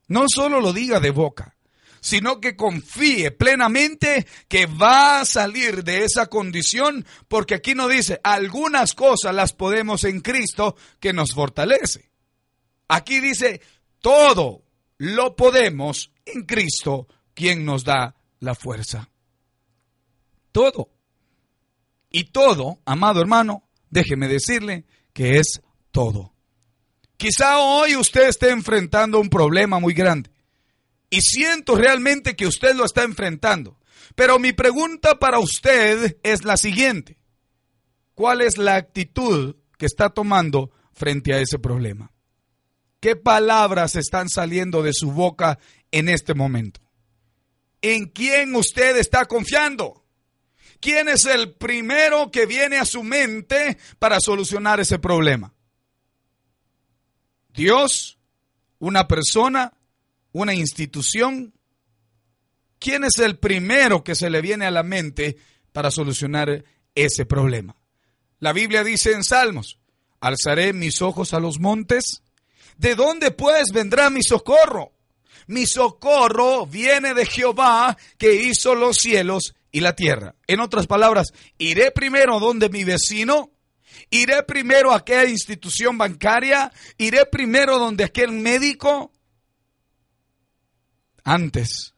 No 0.08 0.24
solo 0.28 0.60
lo 0.60 0.72
diga 0.72 1.00
de 1.00 1.10
boca, 1.10 1.56
sino 2.00 2.40
que 2.40 2.56
confíe 2.56 3.30
plenamente 3.30 4.26
que 4.48 4.66
va 4.66 5.20
a 5.20 5.24
salir 5.24 5.84
de 5.84 6.04
esa 6.04 6.26
condición, 6.26 7.06
porque 7.28 7.54
aquí 7.54 7.74
no 7.74 7.86
dice, 7.86 8.20
algunas 8.24 8.94
cosas 8.94 9.34
las 9.34 9.52
podemos 9.52 10.04
en 10.04 10.20
Cristo 10.20 10.76
que 10.98 11.12
nos 11.12 11.32
fortalece. 11.32 12.10
Aquí 12.88 13.20
dice, 13.20 13.62
todo 14.00 14.64
lo 14.98 15.36
podemos 15.36 16.10
en 16.26 16.44
Cristo, 16.44 17.06
quien 17.34 17.64
nos 17.64 17.84
da 17.84 18.16
la 18.40 18.54
fuerza 18.56 19.11
todo. 20.52 20.90
Y 22.10 22.24
todo, 22.24 22.78
amado 22.84 23.20
hermano, 23.20 23.68
déjeme 23.90 24.28
decirle 24.28 24.84
que 25.12 25.38
es 25.38 25.62
todo. 25.90 26.32
Quizá 27.16 27.58
hoy 27.58 27.96
usted 27.96 28.28
esté 28.28 28.50
enfrentando 28.50 29.20
un 29.20 29.28
problema 29.28 29.78
muy 29.78 29.94
grande. 29.94 30.30
Y 31.08 31.20
siento 31.20 31.76
realmente 31.76 32.36
que 32.36 32.46
usted 32.46 32.74
lo 32.74 32.84
está 32.84 33.02
enfrentando. 33.02 33.78
Pero 34.14 34.38
mi 34.38 34.52
pregunta 34.52 35.18
para 35.18 35.38
usted 35.38 36.18
es 36.22 36.44
la 36.44 36.56
siguiente. 36.56 37.18
¿Cuál 38.14 38.40
es 38.40 38.58
la 38.58 38.76
actitud 38.76 39.56
que 39.78 39.86
está 39.86 40.10
tomando 40.10 40.70
frente 40.92 41.32
a 41.34 41.40
ese 41.40 41.58
problema? 41.58 42.12
¿Qué 43.00 43.16
palabras 43.16 43.96
están 43.96 44.28
saliendo 44.28 44.82
de 44.82 44.92
su 44.92 45.12
boca 45.12 45.58
en 45.90 46.08
este 46.08 46.34
momento? 46.34 46.80
¿En 47.80 48.06
quién 48.06 48.54
usted 48.54 48.96
está 48.96 49.24
confiando? 49.24 50.01
¿Quién 50.82 51.08
es 51.08 51.26
el 51.26 51.52
primero 51.52 52.32
que 52.32 52.44
viene 52.44 52.76
a 52.76 52.84
su 52.84 53.04
mente 53.04 53.78
para 54.00 54.18
solucionar 54.18 54.80
ese 54.80 54.98
problema? 54.98 55.54
Dios, 57.54 58.18
una 58.80 59.06
persona, 59.06 59.74
una 60.32 60.54
institución. 60.54 61.54
¿Quién 62.80 63.04
es 63.04 63.20
el 63.20 63.38
primero 63.38 64.02
que 64.02 64.16
se 64.16 64.28
le 64.28 64.40
viene 64.40 64.66
a 64.66 64.72
la 64.72 64.82
mente 64.82 65.36
para 65.70 65.92
solucionar 65.92 66.64
ese 66.96 67.26
problema? 67.26 67.76
La 68.40 68.52
Biblia 68.52 68.82
dice 68.82 69.12
en 69.12 69.22
Salmos, 69.22 69.78
alzaré 70.18 70.72
mis 70.72 71.00
ojos 71.00 71.32
a 71.32 71.38
los 71.38 71.60
montes. 71.60 72.24
¿De 72.76 72.96
dónde 72.96 73.30
pues 73.30 73.68
vendrá 73.72 74.10
mi 74.10 74.24
socorro? 74.24 74.90
Mi 75.46 75.64
socorro 75.64 76.66
viene 76.66 77.14
de 77.14 77.24
Jehová 77.24 77.96
que 78.18 78.34
hizo 78.34 78.74
los 78.74 78.96
cielos 78.96 79.54
y 79.72 79.80
la 79.80 79.96
tierra. 79.96 80.36
En 80.46 80.60
otras 80.60 80.86
palabras, 80.86 81.32
iré 81.58 81.90
primero 81.90 82.38
donde 82.38 82.68
mi 82.68 82.84
vecino, 82.84 83.50
iré 84.10 84.42
primero 84.44 84.92
a 84.92 84.98
aquella 84.98 85.28
institución 85.28 85.98
bancaria, 85.98 86.70
iré 86.98 87.26
primero 87.26 87.78
donde 87.78 88.04
aquel 88.04 88.30
médico. 88.32 89.10
Antes, 91.24 91.94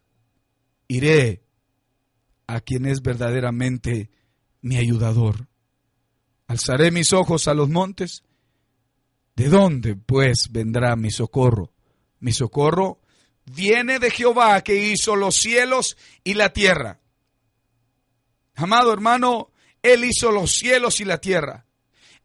iré 0.86 1.42
a 2.46 2.60
quien 2.60 2.86
es 2.86 3.02
verdaderamente 3.02 4.10
mi 4.62 4.76
ayudador. 4.76 5.48
Alzaré 6.46 6.90
mis 6.90 7.12
ojos 7.12 7.48
a 7.48 7.54
los 7.54 7.68
montes. 7.68 8.22
¿De 9.34 9.48
dónde, 9.48 9.96
pues, 9.96 10.48
vendrá 10.52 10.94
mi 10.94 11.10
socorro? 11.10 11.72
Mi 12.20 12.32
socorro 12.32 13.00
viene 13.46 13.98
de 13.98 14.10
Jehová 14.10 14.62
que 14.62 14.76
hizo 14.76 15.16
los 15.16 15.36
cielos 15.36 15.96
y 16.22 16.34
la 16.34 16.52
tierra. 16.52 17.00
Amado 18.54 18.92
hermano, 18.92 19.50
Él 19.82 20.04
hizo 20.04 20.30
los 20.30 20.52
cielos 20.52 21.00
y 21.00 21.04
la 21.04 21.18
tierra. 21.18 21.66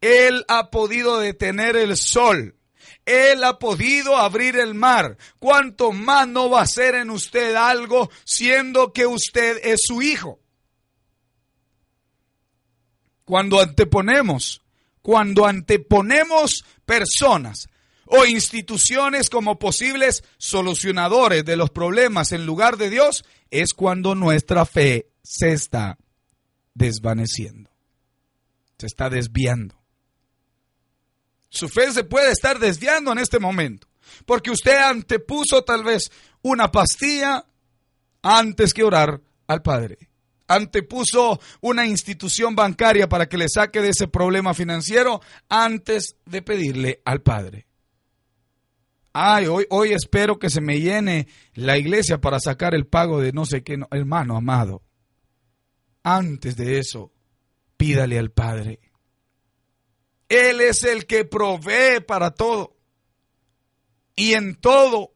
Él 0.01 0.45
ha 0.47 0.69
podido 0.69 1.19
detener 1.19 1.75
el 1.75 1.97
sol. 1.97 2.55
Él 3.05 3.43
ha 3.43 3.57
podido 3.57 4.17
abrir 4.17 4.55
el 4.57 4.75
mar. 4.75 5.17
¿Cuánto 5.39 5.91
más 5.91 6.27
no 6.27 6.49
va 6.49 6.59
a 6.59 6.63
hacer 6.63 6.95
en 6.95 7.09
usted 7.09 7.55
algo 7.55 8.09
siendo 8.23 8.93
que 8.93 9.05
usted 9.05 9.59
es 9.63 9.81
su 9.83 10.01
hijo? 10.01 10.39
Cuando 13.25 13.59
anteponemos, 13.59 14.61
cuando 15.01 15.45
anteponemos 15.45 16.63
personas 16.85 17.67
o 18.05 18.25
instituciones 18.25 19.29
como 19.29 19.59
posibles 19.59 20.23
solucionadores 20.37 21.45
de 21.45 21.55
los 21.55 21.69
problemas 21.69 22.31
en 22.31 22.45
lugar 22.45 22.77
de 22.77 22.89
Dios, 22.89 23.23
es 23.51 23.73
cuando 23.73 24.15
nuestra 24.15 24.65
fe 24.65 25.09
se 25.23 25.51
está 25.53 25.97
desvaneciendo. 26.73 27.69
Se 28.77 28.85
está 28.85 29.09
desviando. 29.09 29.79
Su 31.49 31.67
fe 31.67 31.91
se 31.91 32.03
puede 32.03 32.31
estar 32.31 32.59
desviando 32.59 33.11
en 33.11 33.19
este 33.19 33.39
momento. 33.39 33.87
Porque 34.25 34.51
usted 34.51 34.77
antepuso 34.77 35.63
tal 35.63 35.83
vez 35.83 36.11
una 36.41 36.71
pastilla 36.71 37.45
antes 38.21 38.73
que 38.73 38.83
orar 38.83 39.21
al 39.47 39.61
Padre. 39.61 40.09
Antepuso 40.47 41.39
una 41.61 41.85
institución 41.85 42.55
bancaria 42.55 43.07
para 43.07 43.27
que 43.27 43.37
le 43.37 43.47
saque 43.49 43.81
de 43.81 43.89
ese 43.89 44.07
problema 44.07 44.53
financiero 44.53 45.21
antes 45.47 46.15
de 46.25 46.41
pedirle 46.41 47.01
al 47.05 47.21
Padre. 47.21 47.67
Ay, 49.13 49.47
hoy, 49.47 49.65
hoy 49.69 49.91
espero 49.91 50.39
que 50.39 50.49
se 50.49 50.61
me 50.61 50.79
llene 50.79 51.27
la 51.53 51.77
iglesia 51.77 52.21
para 52.21 52.39
sacar 52.39 52.73
el 52.73 52.85
pago 52.85 53.19
de 53.19 53.31
no 53.31 53.45
sé 53.45 53.63
qué, 53.63 53.77
hermano 53.91 54.37
amado. 54.37 54.83
Antes 56.03 56.55
de 56.55 56.79
eso, 56.79 57.11
pídale 57.77 58.17
al 58.17 58.31
Padre. 58.31 58.79
Él 60.27 60.61
es 60.61 60.83
el 60.83 61.05
que 61.05 61.25
provee 61.25 62.01
para 62.07 62.31
todo. 62.31 62.77
Y 64.15 64.33
en 64.33 64.55
todo, 64.55 65.15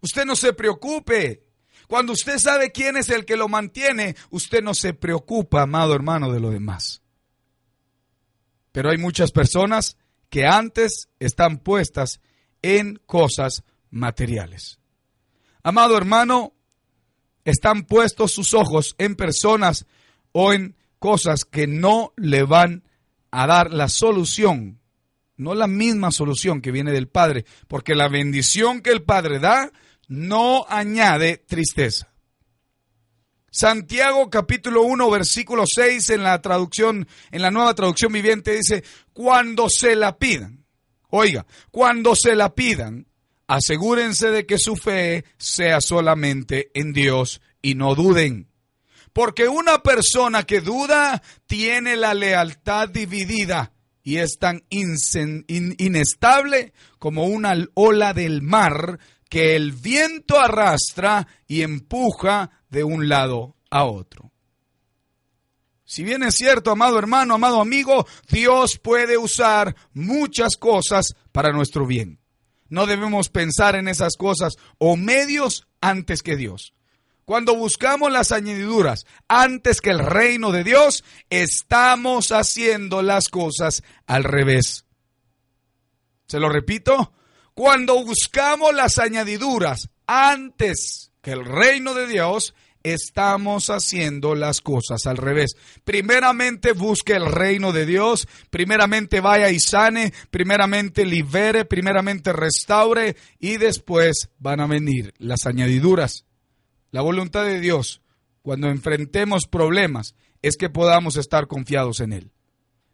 usted 0.00 0.24
no 0.24 0.36
se 0.36 0.52
preocupe. 0.52 1.44
Cuando 1.86 2.12
usted 2.12 2.38
sabe 2.38 2.70
quién 2.70 2.96
es 2.96 3.08
el 3.08 3.24
que 3.24 3.36
lo 3.36 3.48
mantiene, 3.48 4.16
usted 4.30 4.62
no 4.62 4.74
se 4.74 4.92
preocupa, 4.92 5.62
amado 5.62 5.94
hermano, 5.94 6.30
de 6.30 6.40
lo 6.40 6.50
demás. 6.50 7.02
Pero 8.72 8.90
hay 8.90 8.98
muchas 8.98 9.32
personas 9.32 9.96
que 10.28 10.46
antes 10.46 11.08
están 11.18 11.58
puestas 11.58 12.20
en 12.60 12.96
cosas 13.06 13.64
materiales. 13.90 14.78
Amado 15.62 15.96
hermano, 15.96 16.52
están 17.50 17.84
puestos 17.84 18.32
sus 18.32 18.54
ojos 18.54 18.94
en 18.98 19.16
personas 19.16 19.86
o 20.32 20.52
en 20.52 20.76
cosas 20.98 21.44
que 21.44 21.66
no 21.66 22.12
le 22.16 22.42
van 22.42 22.84
a 23.30 23.46
dar 23.46 23.72
la 23.72 23.88
solución, 23.88 24.80
no 25.36 25.54
la 25.54 25.66
misma 25.66 26.10
solución 26.10 26.60
que 26.60 26.72
viene 26.72 26.92
del 26.92 27.08
Padre, 27.08 27.44
porque 27.66 27.94
la 27.94 28.08
bendición 28.08 28.80
que 28.80 28.90
el 28.90 29.02
Padre 29.02 29.38
da 29.38 29.72
no 30.08 30.64
añade 30.68 31.36
tristeza. 31.36 32.12
Santiago 33.50 34.30
capítulo 34.30 34.82
1 34.82 35.10
versículo 35.10 35.64
6 35.66 36.10
en 36.10 36.22
la 36.22 36.40
traducción, 36.40 37.08
en 37.32 37.42
la 37.42 37.50
nueva 37.50 37.74
traducción 37.74 38.12
viviente 38.12 38.52
dice, 38.52 38.84
cuando 39.12 39.68
se 39.68 39.96
la 39.96 40.16
pidan, 40.16 40.64
oiga, 41.10 41.44
cuando 41.70 42.14
se 42.14 42.36
la 42.36 42.54
pidan, 42.54 43.07
asegúrense 43.48 44.30
de 44.30 44.46
que 44.46 44.58
su 44.58 44.76
fe 44.76 45.24
sea 45.38 45.80
solamente 45.80 46.70
en 46.74 46.92
Dios 46.92 47.40
y 47.60 47.74
no 47.74 47.96
duden. 47.96 48.48
Porque 49.12 49.48
una 49.48 49.82
persona 49.82 50.44
que 50.44 50.60
duda 50.60 51.22
tiene 51.46 51.96
la 51.96 52.14
lealtad 52.14 52.88
dividida 52.88 53.72
y 54.04 54.18
es 54.18 54.38
tan 54.38 54.64
inestable 54.68 56.72
como 56.98 57.24
una 57.24 57.56
ola 57.74 58.14
del 58.14 58.42
mar 58.42 59.00
que 59.28 59.56
el 59.56 59.72
viento 59.72 60.38
arrastra 60.38 61.26
y 61.46 61.62
empuja 61.62 62.50
de 62.70 62.84
un 62.84 63.08
lado 63.08 63.56
a 63.70 63.84
otro. 63.84 64.30
Si 65.84 66.04
bien 66.04 66.22
es 66.22 66.34
cierto, 66.34 66.70
amado 66.70 66.98
hermano, 66.98 67.34
amado 67.34 67.60
amigo, 67.60 68.06
Dios 68.30 68.78
puede 68.78 69.16
usar 69.16 69.74
muchas 69.94 70.56
cosas 70.56 71.14
para 71.32 71.50
nuestro 71.50 71.86
bien. 71.86 72.20
No 72.68 72.86
debemos 72.86 73.28
pensar 73.28 73.76
en 73.76 73.88
esas 73.88 74.16
cosas 74.16 74.56
o 74.78 74.96
medios 74.96 75.66
antes 75.80 76.22
que 76.22 76.36
Dios. 76.36 76.74
Cuando 77.24 77.54
buscamos 77.54 78.10
las 78.10 78.32
añadiduras 78.32 79.04
antes 79.28 79.80
que 79.82 79.90
el 79.90 79.98
reino 79.98 80.50
de 80.50 80.64
Dios, 80.64 81.04
estamos 81.28 82.32
haciendo 82.32 83.02
las 83.02 83.28
cosas 83.28 83.82
al 84.06 84.24
revés. 84.24 84.86
Se 86.26 86.40
lo 86.40 86.48
repito, 86.48 87.12
cuando 87.52 88.02
buscamos 88.04 88.74
las 88.74 88.98
añadiduras 88.98 89.90
antes 90.06 91.12
que 91.20 91.32
el 91.32 91.44
reino 91.44 91.92
de 91.92 92.06
Dios, 92.06 92.54
estamos 92.82 93.70
haciendo 93.70 94.34
las 94.34 94.60
cosas 94.60 95.06
al 95.06 95.16
revés. 95.16 95.56
Primeramente 95.84 96.72
busque 96.72 97.14
el 97.14 97.26
reino 97.26 97.72
de 97.72 97.86
Dios, 97.86 98.28
primeramente 98.50 99.20
vaya 99.20 99.50
y 99.50 99.60
sane, 99.60 100.12
primeramente 100.30 101.04
libere, 101.04 101.64
primeramente 101.64 102.32
restaure 102.32 103.16
y 103.38 103.56
después 103.56 104.30
van 104.38 104.60
a 104.60 104.66
venir 104.66 105.14
las 105.18 105.46
añadiduras. 105.46 106.24
La 106.90 107.02
voluntad 107.02 107.44
de 107.44 107.60
Dios, 107.60 108.00
cuando 108.42 108.68
enfrentemos 108.68 109.46
problemas, 109.46 110.14
es 110.42 110.56
que 110.56 110.70
podamos 110.70 111.16
estar 111.16 111.46
confiados 111.46 112.00
en 112.00 112.12
Él. 112.12 112.32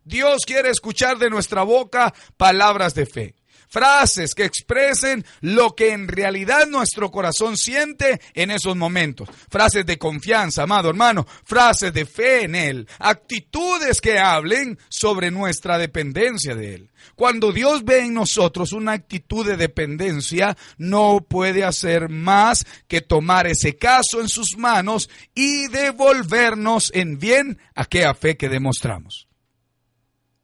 Dios 0.05 0.45
quiere 0.47 0.71
escuchar 0.71 1.19
de 1.19 1.31
nuestra 1.31 1.63
boca 1.63 2.13
palabras 2.37 2.95
de 2.95 3.07
fe 3.07 3.35
frases 3.75 4.37
que 4.37 4.45
expresen 4.45 5.25
lo 5.41 5.75
que 5.75 5.91
en 5.91 6.07
realidad 6.07 6.69
nuestro 6.69 7.11
corazón 7.11 7.57
siente 7.57 8.21
en 8.33 8.53
esos 8.53 8.77
momentos. 8.77 9.29
Frases 9.51 9.85
de 9.85 9.99
confianza, 9.99 10.63
amado 10.63 10.91
hermano, 10.91 11.27
frases 11.45 11.93
de 11.93 12.07
fe 12.07 12.45
en 12.45 12.55
Él, 12.55 12.89
actitudes 13.01 14.01
que 14.01 14.21
hablen 14.21 14.79
sobre 14.89 15.33
nuestra 15.33 15.77
dependencia 15.77 16.55
de 16.55 16.75
Él. 16.77 16.91
Cuando 17.17 17.51
Dios 17.51 17.85
ve 17.85 18.05
en 18.05 18.15
nosotros 18.15 18.73
una 18.73 18.93
actitud 18.93 19.45
de 19.45 19.57
dependencia, 19.57 20.57
no 20.79 21.27
puede 21.29 21.65
hacer 21.65 22.09
más 22.09 22.65
que 22.87 23.01
tomar 23.01 23.49
ese 23.49 23.77
caso 23.77 24.21
en 24.21 24.29
sus 24.29 24.57
manos 24.57 25.11
y 25.35 25.67
devolvernos 25.67 26.93
en 26.95 27.19
bien 27.19 27.59
aquella 27.75 28.15
fe 28.15 28.37
que 28.37 28.49
demostramos. 28.49 29.27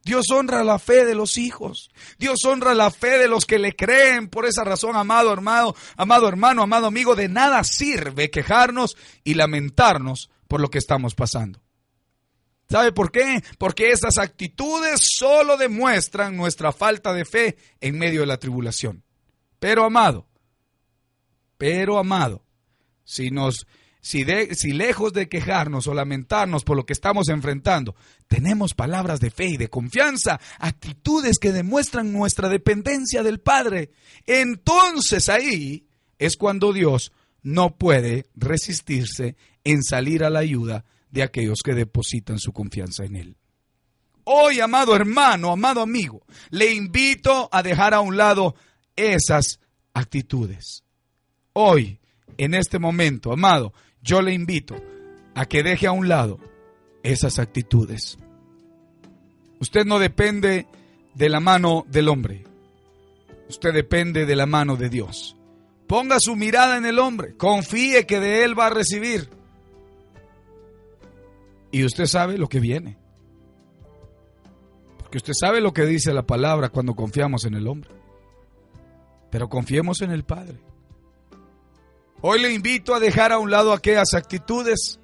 Dios 0.03 0.25
honra 0.31 0.63
la 0.63 0.79
fe 0.79 1.05
de 1.05 1.15
los 1.15 1.37
hijos. 1.37 1.91
Dios 2.17 2.43
honra 2.45 2.73
la 2.73 2.89
fe 2.89 3.17
de 3.17 3.27
los 3.27 3.45
que 3.45 3.59
le 3.59 3.75
creen. 3.75 4.29
Por 4.29 4.45
esa 4.45 4.63
razón, 4.63 4.95
amado 4.95 5.31
hermano, 5.31 5.75
amado 5.95 6.27
hermano, 6.27 6.63
amado 6.63 6.87
amigo, 6.87 7.15
de 7.15 7.29
nada 7.29 7.63
sirve 7.63 8.31
quejarnos 8.31 8.97
y 9.23 9.35
lamentarnos 9.35 10.29
por 10.47 10.59
lo 10.59 10.69
que 10.69 10.79
estamos 10.79 11.13
pasando. 11.13 11.61
¿Sabe 12.69 12.93
por 12.93 13.11
qué? 13.11 13.43
Porque 13.57 13.91
esas 13.91 14.17
actitudes 14.17 15.01
solo 15.17 15.57
demuestran 15.57 16.37
nuestra 16.37 16.71
falta 16.71 17.13
de 17.13 17.25
fe 17.25 17.57
en 17.81 17.99
medio 17.99 18.21
de 18.21 18.27
la 18.27 18.37
tribulación. 18.37 19.03
Pero 19.59 19.83
amado, 19.83 20.25
pero 21.57 21.99
amado, 21.99 22.43
si 23.03 23.29
nos 23.29 23.67
si, 24.01 24.25
si 24.53 24.73
lejos 24.73 25.13
de 25.13 25.29
quejarnos 25.29 25.87
o 25.87 25.93
lamentarnos 25.93 26.63
por 26.63 26.75
lo 26.75 26.85
que 26.85 26.93
estamos 26.93 27.29
enfrentando, 27.29 27.95
tenemos 28.27 28.73
palabras 28.73 29.19
de 29.19 29.29
fe 29.29 29.45
y 29.45 29.57
de 29.57 29.69
confianza, 29.69 30.39
actitudes 30.59 31.37
que 31.37 31.51
demuestran 31.51 32.11
nuestra 32.11 32.49
dependencia 32.49 33.23
del 33.23 33.39
Padre, 33.39 33.91
entonces 34.25 35.29
ahí 35.29 35.85
es 36.17 36.35
cuando 36.35 36.73
Dios 36.73 37.11
no 37.43 37.77
puede 37.77 38.25
resistirse 38.35 39.35
en 39.63 39.83
salir 39.83 40.23
a 40.23 40.29
la 40.29 40.39
ayuda 40.39 40.85
de 41.11 41.23
aquellos 41.23 41.59
que 41.63 41.73
depositan 41.73 42.39
su 42.39 42.53
confianza 42.53 43.05
en 43.05 43.15
Él. 43.15 43.35
Hoy, 44.23 44.59
amado 44.59 44.95
hermano, 44.95 45.51
amado 45.51 45.81
amigo, 45.81 46.25
le 46.49 46.73
invito 46.73 47.49
a 47.51 47.63
dejar 47.63 47.93
a 47.93 48.01
un 48.01 48.17
lado 48.17 48.55
esas 48.95 49.59
actitudes. 49.93 50.83
Hoy, 51.53 51.99
en 52.37 52.53
este 52.53 52.79
momento, 52.79 53.33
amado, 53.33 53.73
yo 54.01 54.21
le 54.21 54.33
invito 54.33 54.75
a 55.35 55.45
que 55.45 55.63
deje 55.63 55.87
a 55.87 55.91
un 55.91 56.07
lado 56.07 56.39
esas 57.03 57.39
actitudes. 57.39 58.17
Usted 59.59 59.85
no 59.85 59.99
depende 59.99 60.67
de 61.13 61.29
la 61.29 61.39
mano 61.39 61.85
del 61.87 62.09
hombre. 62.09 62.43
Usted 63.49 63.73
depende 63.73 64.25
de 64.25 64.35
la 64.35 64.45
mano 64.45 64.75
de 64.75 64.89
Dios. 64.89 65.35
Ponga 65.87 66.17
su 66.19 66.35
mirada 66.35 66.77
en 66.77 66.85
el 66.85 66.99
hombre. 66.99 67.35
Confíe 67.35 68.05
que 68.05 68.19
de 68.19 68.43
él 68.43 68.57
va 68.57 68.67
a 68.67 68.71
recibir. 68.71 69.29
Y 71.71 71.85
usted 71.85 72.05
sabe 72.05 72.37
lo 72.37 72.47
que 72.47 72.59
viene. 72.59 72.97
Porque 74.97 75.17
usted 75.17 75.33
sabe 75.33 75.61
lo 75.61 75.73
que 75.73 75.85
dice 75.85 76.13
la 76.13 76.25
palabra 76.25 76.69
cuando 76.69 76.95
confiamos 76.95 77.45
en 77.45 77.55
el 77.55 77.67
hombre. 77.67 77.91
Pero 79.29 79.49
confiemos 79.49 80.01
en 80.01 80.11
el 80.11 80.23
Padre. 80.23 80.59
Hoy 82.23 82.39
le 82.39 82.53
invito 82.53 82.93
a 82.93 82.99
dejar 82.99 83.31
a 83.31 83.39
un 83.39 83.49
lado 83.49 83.73
aquellas 83.73 84.13
actitudes 84.13 84.99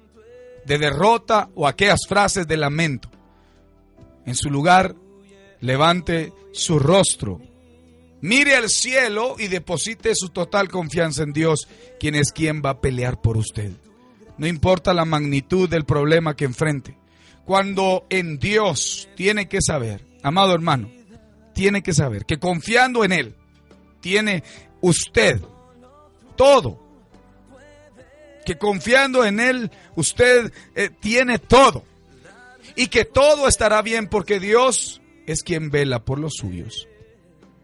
de 0.64 0.78
derrota 0.78 1.48
o 1.56 1.66
aquellas 1.66 2.06
frases 2.08 2.46
de 2.46 2.56
lamento. 2.56 3.10
En 4.24 4.36
su 4.36 4.50
lugar, 4.50 4.94
levante 5.60 6.32
su 6.52 6.78
rostro, 6.78 7.40
mire 8.20 8.54
al 8.54 8.68
cielo 8.68 9.34
y 9.36 9.48
deposite 9.48 10.14
su 10.14 10.28
total 10.28 10.68
confianza 10.68 11.24
en 11.24 11.32
Dios, 11.32 11.66
quien 11.98 12.14
es 12.14 12.30
quien 12.30 12.62
va 12.64 12.70
a 12.70 12.80
pelear 12.80 13.20
por 13.20 13.36
usted. 13.36 13.72
No 14.36 14.46
importa 14.46 14.94
la 14.94 15.04
magnitud 15.04 15.68
del 15.68 15.84
problema 15.84 16.36
que 16.36 16.44
enfrente. 16.44 16.96
Cuando 17.44 18.06
en 18.10 18.38
Dios 18.38 19.08
tiene 19.16 19.48
que 19.48 19.60
saber, 19.60 20.04
amado 20.22 20.54
hermano, 20.54 20.88
tiene 21.52 21.82
que 21.82 21.94
saber 21.94 22.26
que 22.26 22.38
confiando 22.38 23.02
en 23.02 23.10
Él, 23.10 23.34
tiene 24.00 24.44
usted 24.80 25.40
todo 26.36 26.87
que 28.48 28.56
confiando 28.56 29.26
en 29.26 29.40
Él 29.40 29.70
usted 29.94 30.50
eh, 30.74 30.88
tiene 31.00 31.38
todo 31.38 31.84
y 32.76 32.86
que 32.86 33.04
todo 33.04 33.46
estará 33.46 33.82
bien 33.82 34.08
porque 34.08 34.40
Dios 34.40 35.02
es 35.26 35.42
quien 35.42 35.70
vela 35.70 36.02
por 36.02 36.18
los 36.18 36.36
suyos. 36.36 36.88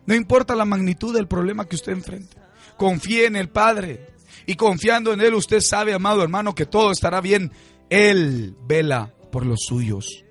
No 0.05 0.15
importa 0.15 0.55
la 0.55 0.67
magnitud 0.67 1.15
del 1.15 1.27
problema 1.27 1.65
que 1.67 1.77
usted 1.77 1.93
enfrente, 1.93 2.37
confíe 2.77 3.25
en 3.25 3.37
el 3.37 3.49
Padre 3.49 4.09
y 4.45 4.57
confiando 4.57 5.15
en 5.15 5.23
Él, 5.23 5.33
usted 5.33 5.63
sabe, 5.63 5.95
amado 5.95 6.23
hermano, 6.23 6.55
que 6.55 6.67
todo 6.67 6.93
estará 6.93 7.23
bien. 7.23 7.51
Él 7.89 8.55
vela 8.67 9.15
por 9.33 9.47
los 9.47 9.61
suyos. 9.67 10.23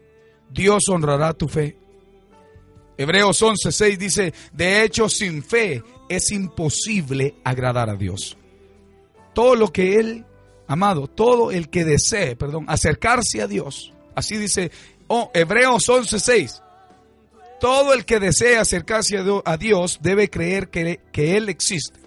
Dios 0.51 0.83
honrará 0.87 1.33
tu 1.33 1.47
fe. 1.47 1.79
Hebreos 2.95 3.41
11:6 3.41 3.97
dice, 3.97 4.33
de 4.51 4.83
hecho 4.83 5.09
sin 5.09 5.41
fe 5.41 5.81
es 6.09 6.31
imposible 6.31 7.37
agradar 7.43 7.89
a 7.89 7.95
Dios. 7.95 8.37
Todo 9.33 9.55
lo 9.55 9.73
que 9.73 9.99
Él, 9.99 10.27
amado, 10.73 11.07
todo 11.07 11.51
el 11.51 11.69
que 11.69 11.85
desee, 11.85 12.35
perdón, 12.35 12.65
acercarse 12.67 13.41
a 13.41 13.47
Dios, 13.47 13.93
así 14.15 14.37
dice 14.37 14.71
oh, 15.07 15.31
Hebreos 15.33 15.87
11:6, 15.87 16.61
todo 17.59 17.93
el 17.93 18.05
que 18.05 18.19
desee 18.19 18.57
acercarse 18.57 19.17
a 19.45 19.57
Dios 19.57 19.99
debe 20.01 20.29
creer 20.29 20.69
que, 20.69 20.99
que 21.11 21.37
Él 21.37 21.49
existe 21.49 21.99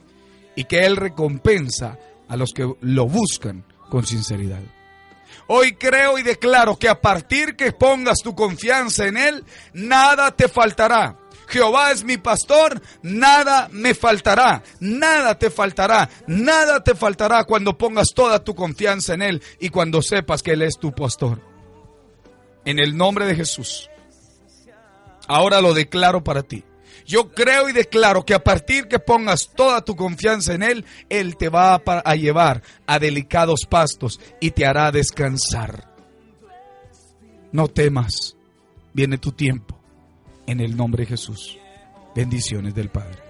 y 0.54 0.64
que 0.64 0.84
Él 0.84 0.96
recompensa 0.96 1.98
a 2.28 2.36
los 2.36 2.52
que 2.52 2.70
lo 2.80 3.06
buscan 3.06 3.64
con 3.88 4.04
sinceridad. 4.04 4.60
Hoy 5.48 5.74
creo 5.74 6.18
y 6.18 6.22
declaro 6.22 6.76
que 6.76 6.88
a 6.88 7.00
partir 7.00 7.54
que 7.54 7.72
pongas 7.72 8.18
tu 8.18 8.34
confianza 8.34 9.06
en 9.06 9.16
Él, 9.16 9.44
nada 9.72 10.32
te 10.32 10.48
faltará. 10.48 11.16
Jehová 11.46 11.92
es 11.92 12.04
mi 12.04 12.16
pastor, 12.16 12.82
nada 13.02 13.68
me 13.70 13.94
faltará, 13.94 14.62
nada 14.80 15.38
te 15.38 15.50
faltará, 15.50 16.08
nada 16.26 16.82
te 16.82 16.94
faltará 16.94 17.44
cuando 17.44 17.78
pongas 17.78 18.08
toda 18.14 18.42
tu 18.42 18.54
confianza 18.54 19.14
en 19.14 19.22
Él 19.22 19.42
y 19.60 19.68
cuando 19.68 20.02
sepas 20.02 20.42
que 20.42 20.52
Él 20.52 20.62
es 20.62 20.78
tu 20.78 20.92
pastor. 20.92 21.40
En 22.64 22.78
el 22.78 22.96
nombre 22.96 23.26
de 23.26 23.36
Jesús. 23.36 23.88
Ahora 25.28 25.60
lo 25.60 25.72
declaro 25.72 26.22
para 26.22 26.42
ti. 26.42 26.64
Yo 27.06 27.32
creo 27.32 27.68
y 27.68 27.72
declaro 27.72 28.24
que 28.24 28.34
a 28.34 28.42
partir 28.42 28.88
que 28.88 28.98
pongas 28.98 29.52
toda 29.54 29.84
tu 29.84 29.94
confianza 29.94 30.54
en 30.54 30.64
Él, 30.64 30.84
Él 31.08 31.36
te 31.36 31.48
va 31.48 31.76
a, 31.76 32.14
llevar 32.16 32.62
a 32.86 32.98
delicados 32.98 33.60
pastos 33.68 34.20
y 34.40 34.50
te 34.50 34.66
hará 34.66 34.90
descansar. 34.90 35.94
No 37.52 37.68
temas, 37.68 38.36
viene 38.92 39.18
tu 39.18 39.30
tiempo. 39.30 39.78
En 40.46 40.60
el 40.60 40.76
nombre 40.76 41.02
de 41.02 41.08
Jesús. 41.08 41.58
Bendiciones 42.14 42.74
del 42.74 42.88
Padre. 42.88 43.25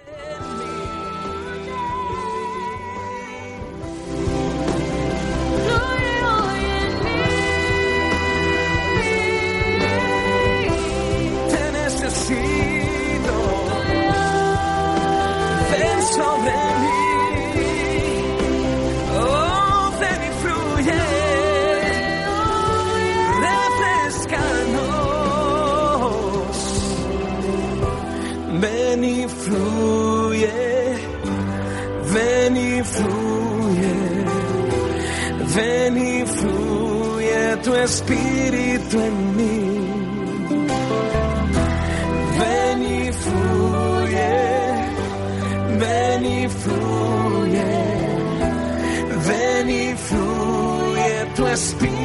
Espíritu 37.87 39.01
en 39.01 39.37
mí. 39.37 39.59
Ven 42.41 42.79
y 42.83 43.13
fluye, 43.23 44.35
ven 45.83 46.25
y 46.25 46.49
fluye, 46.49 47.73
ven 49.29 49.71
y 49.71 49.95
fluye 50.09 51.27
tu 51.37 51.47
espíritu 51.47 51.96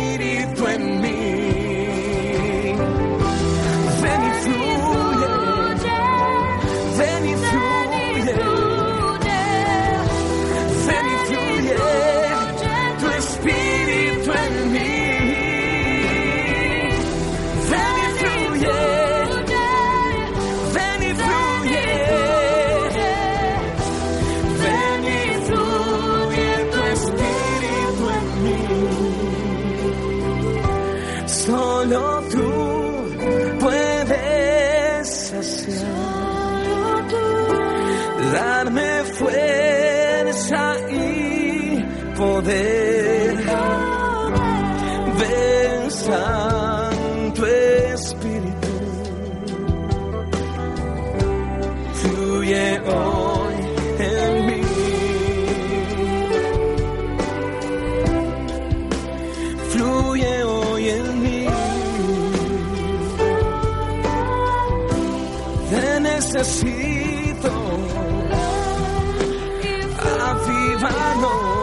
viva 70.34 70.89
no 71.22 71.61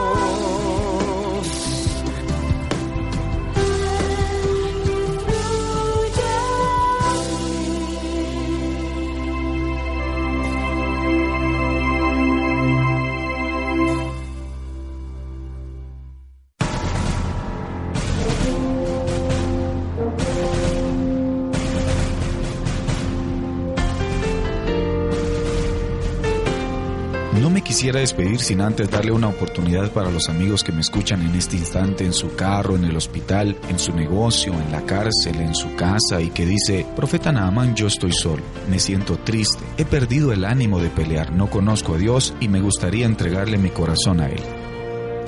quisiera 27.78 28.00
despedir 28.00 28.40
sin 28.40 28.60
antes 28.60 28.90
darle 28.90 29.12
una 29.12 29.28
oportunidad 29.28 29.92
para 29.92 30.10
los 30.10 30.28
amigos 30.28 30.64
que 30.64 30.72
me 30.72 30.80
escuchan 30.80 31.24
en 31.24 31.36
este 31.36 31.56
instante 31.56 32.04
en 32.04 32.12
su 32.12 32.34
carro, 32.34 32.74
en 32.74 32.82
el 32.82 32.96
hospital, 32.96 33.56
en 33.68 33.78
su 33.78 33.92
negocio, 33.92 34.52
en 34.52 34.72
la 34.72 34.80
cárcel, 34.80 35.36
en 35.36 35.54
su 35.54 35.76
casa 35.76 36.20
y 36.20 36.30
que 36.30 36.44
dice, 36.44 36.84
Profeta 36.96 37.30
Naaman, 37.30 37.76
yo 37.76 37.86
estoy 37.86 38.10
solo, 38.12 38.42
me 38.68 38.80
siento 38.80 39.16
triste, 39.18 39.62
he 39.76 39.84
perdido 39.84 40.32
el 40.32 40.44
ánimo 40.44 40.80
de 40.80 40.90
pelear, 40.90 41.30
no 41.30 41.48
conozco 41.48 41.94
a 41.94 41.98
Dios 41.98 42.34
y 42.40 42.48
me 42.48 42.60
gustaría 42.60 43.06
entregarle 43.06 43.58
mi 43.58 43.70
corazón 43.70 44.18
a 44.18 44.28
Él. 44.28 44.42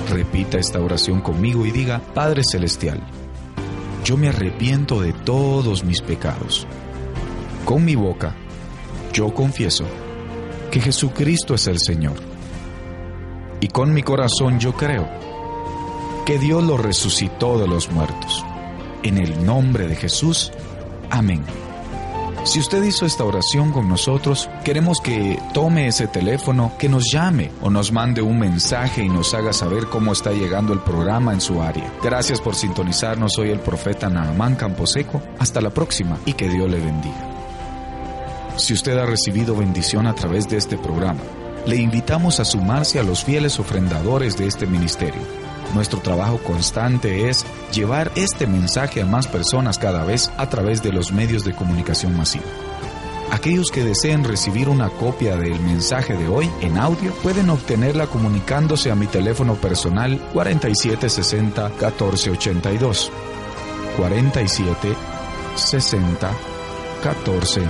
Repita 0.09 0.59
esta 0.59 0.81
oración 0.81 1.21
conmigo 1.21 1.67
y 1.67 1.71
diga, 1.71 2.01
Padre 2.15 2.43
Celestial, 2.43 3.01
yo 4.05 4.17
me 4.17 4.29
arrepiento 4.29 5.01
de 5.01 5.13
todos 5.13 5.85
mis 5.85 6.03
pecados. 6.03 6.67
Con 7.65 7.85
mi 7.85 7.95
boca, 7.95 8.35
yo 9.13 9.33
confieso 9.33 9.85
que 10.73 10.81
Jesucristo 10.81 11.55
es 11.55 11.69
el 11.69 11.79
Señor 11.79 12.30
y 13.61 13.69
con 13.69 13.93
mi 13.93 14.03
corazón 14.03 14.59
yo 14.59 14.73
creo 14.73 15.09
que 16.25 16.39
Dios 16.39 16.63
lo 16.63 16.77
resucitó 16.77 17.59
de 17.59 17.67
los 17.67 17.91
muertos. 17.91 18.45
En 19.03 19.19
el 19.19 19.45
nombre 19.45 19.89
de 19.89 19.97
Jesús, 19.97 20.53
amén. 21.11 21.43
Si 22.45 22.59
usted 22.59 22.83
hizo 22.83 23.05
esta 23.05 23.25
oración 23.25 23.71
con 23.71 23.89
nosotros, 23.89 24.49
queremos 24.65 25.01
que 25.01 25.39
tome 25.53 25.89
ese 25.89 26.07
teléfono, 26.07 26.73
que 26.79 26.89
nos 26.89 27.11
llame 27.13 27.51
o 27.61 27.69
nos 27.69 27.93
mande 27.93 28.23
un 28.23 28.39
mensaje 28.39 29.03
y 29.03 29.09
nos 29.11 29.35
haga 29.35 29.53
saber 29.53 29.87
cómo 29.87 30.13
está 30.13 30.33
llegando 30.33 30.73
el 30.73 30.81
programa 30.81 31.35
en 31.35 31.41
su 31.43 31.61
área. 31.61 31.93
Gracias 32.03 32.41
por 32.41 32.55
sintonizarnos. 32.55 33.35
Soy 33.35 33.51
el 33.51 33.61
profeta 33.61 34.09
Naamán 34.09 34.57
Camposeco. 34.57 35.21
Hasta 35.39 35.61
la 35.61 35.71
próxima 35.71 36.19
y 36.25 36.33
que 36.33 36.49
Dios 36.49 36.71
le 36.71 36.81
bendiga. 36.81 37.29
Si 38.57 38.73
usted 38.73 38.97
ha 38.99 39.07
recibido 39.07 39.55
bendición 39.55 40.07
a 40.07 40.15
través 40.15 40.49
de 40.49 40.57
este 40.57 40.79
programa, 40.79 41.21
le 41.67 41.77
invitamos 41.77 42.41
a 42.41 42.45
sumarse 42.45 42.99
a 42.99 43.03
los 43.03 43.25
fieles 43.25 43.59
ofrendadores 43.59 44.37
de 44.37 44.47
este 44.47 44.67
ministerio. 44.67 45.21
Nuestro 45.75 46.01
trabajo 46.01 46.39
constante 46.39 47.29
es 47.29 47.47
llevar 47.73 48.11
este 48.17 48.47
mensaje 48.47 49.03
a 49.03 49.07
más 49.07 49.29
personas 49.29 49.79
cada 49.79 50.05
vez 50.05 50.33
a 50.37 50.49
través 50.49 50.83
de 50.83 50.93
los 50.93 51.13
medios 51.13 51.45
de 51.45 51.55
comunicación 51.55 52.17
masiva. 52.17 52.45
Aquellos 53.31 53.71
que 53.71 53.85
deseen 53.85 54.25
recibir 54.25 54.69
una 54.69 54.89
copia 54.91 55.37
del 55.37 55.61
mensaje 55.61 56.15
de 56.15 56.27
hoy 56.27 56.51
en 56.61 56.77
audio 56.77 57.13
pueden 57.23 57.49
obtenerla 57.51 58.09
comunicándose 58.09 58.91
a 58.91 58.97
mi 58.97 59.07
teléfono 59.07 59.55
personal 59.55 60.19
4760 60.33 61.69
1482. 61.69 63.13
47 63.97 64.95
60 65.55 66.31
14 67.03 67.63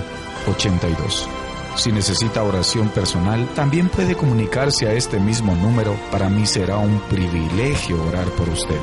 82. 0.47 1.40
Si 1.75 1.91
necesita 1.91 2.43
oración 2.43 2.89
personal, 2.89 3.47
también 3.55 3.89
puede 3.89 4.15
comunicarse 4.15 4.87
a 4.87 4.93
este 4.93 5.19
mismo 5.19 5.55
número. 5.55 5.95
Para 6.11 6.29
mí 6.29 6.45
será 6.45 6.77
un 6.77 6.99
privilegio 7.09 8.03
orar 8.03 8.27
por 8.31 8.49
usted. 8.49 8.79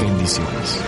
Bendiciones. 0.00 0.80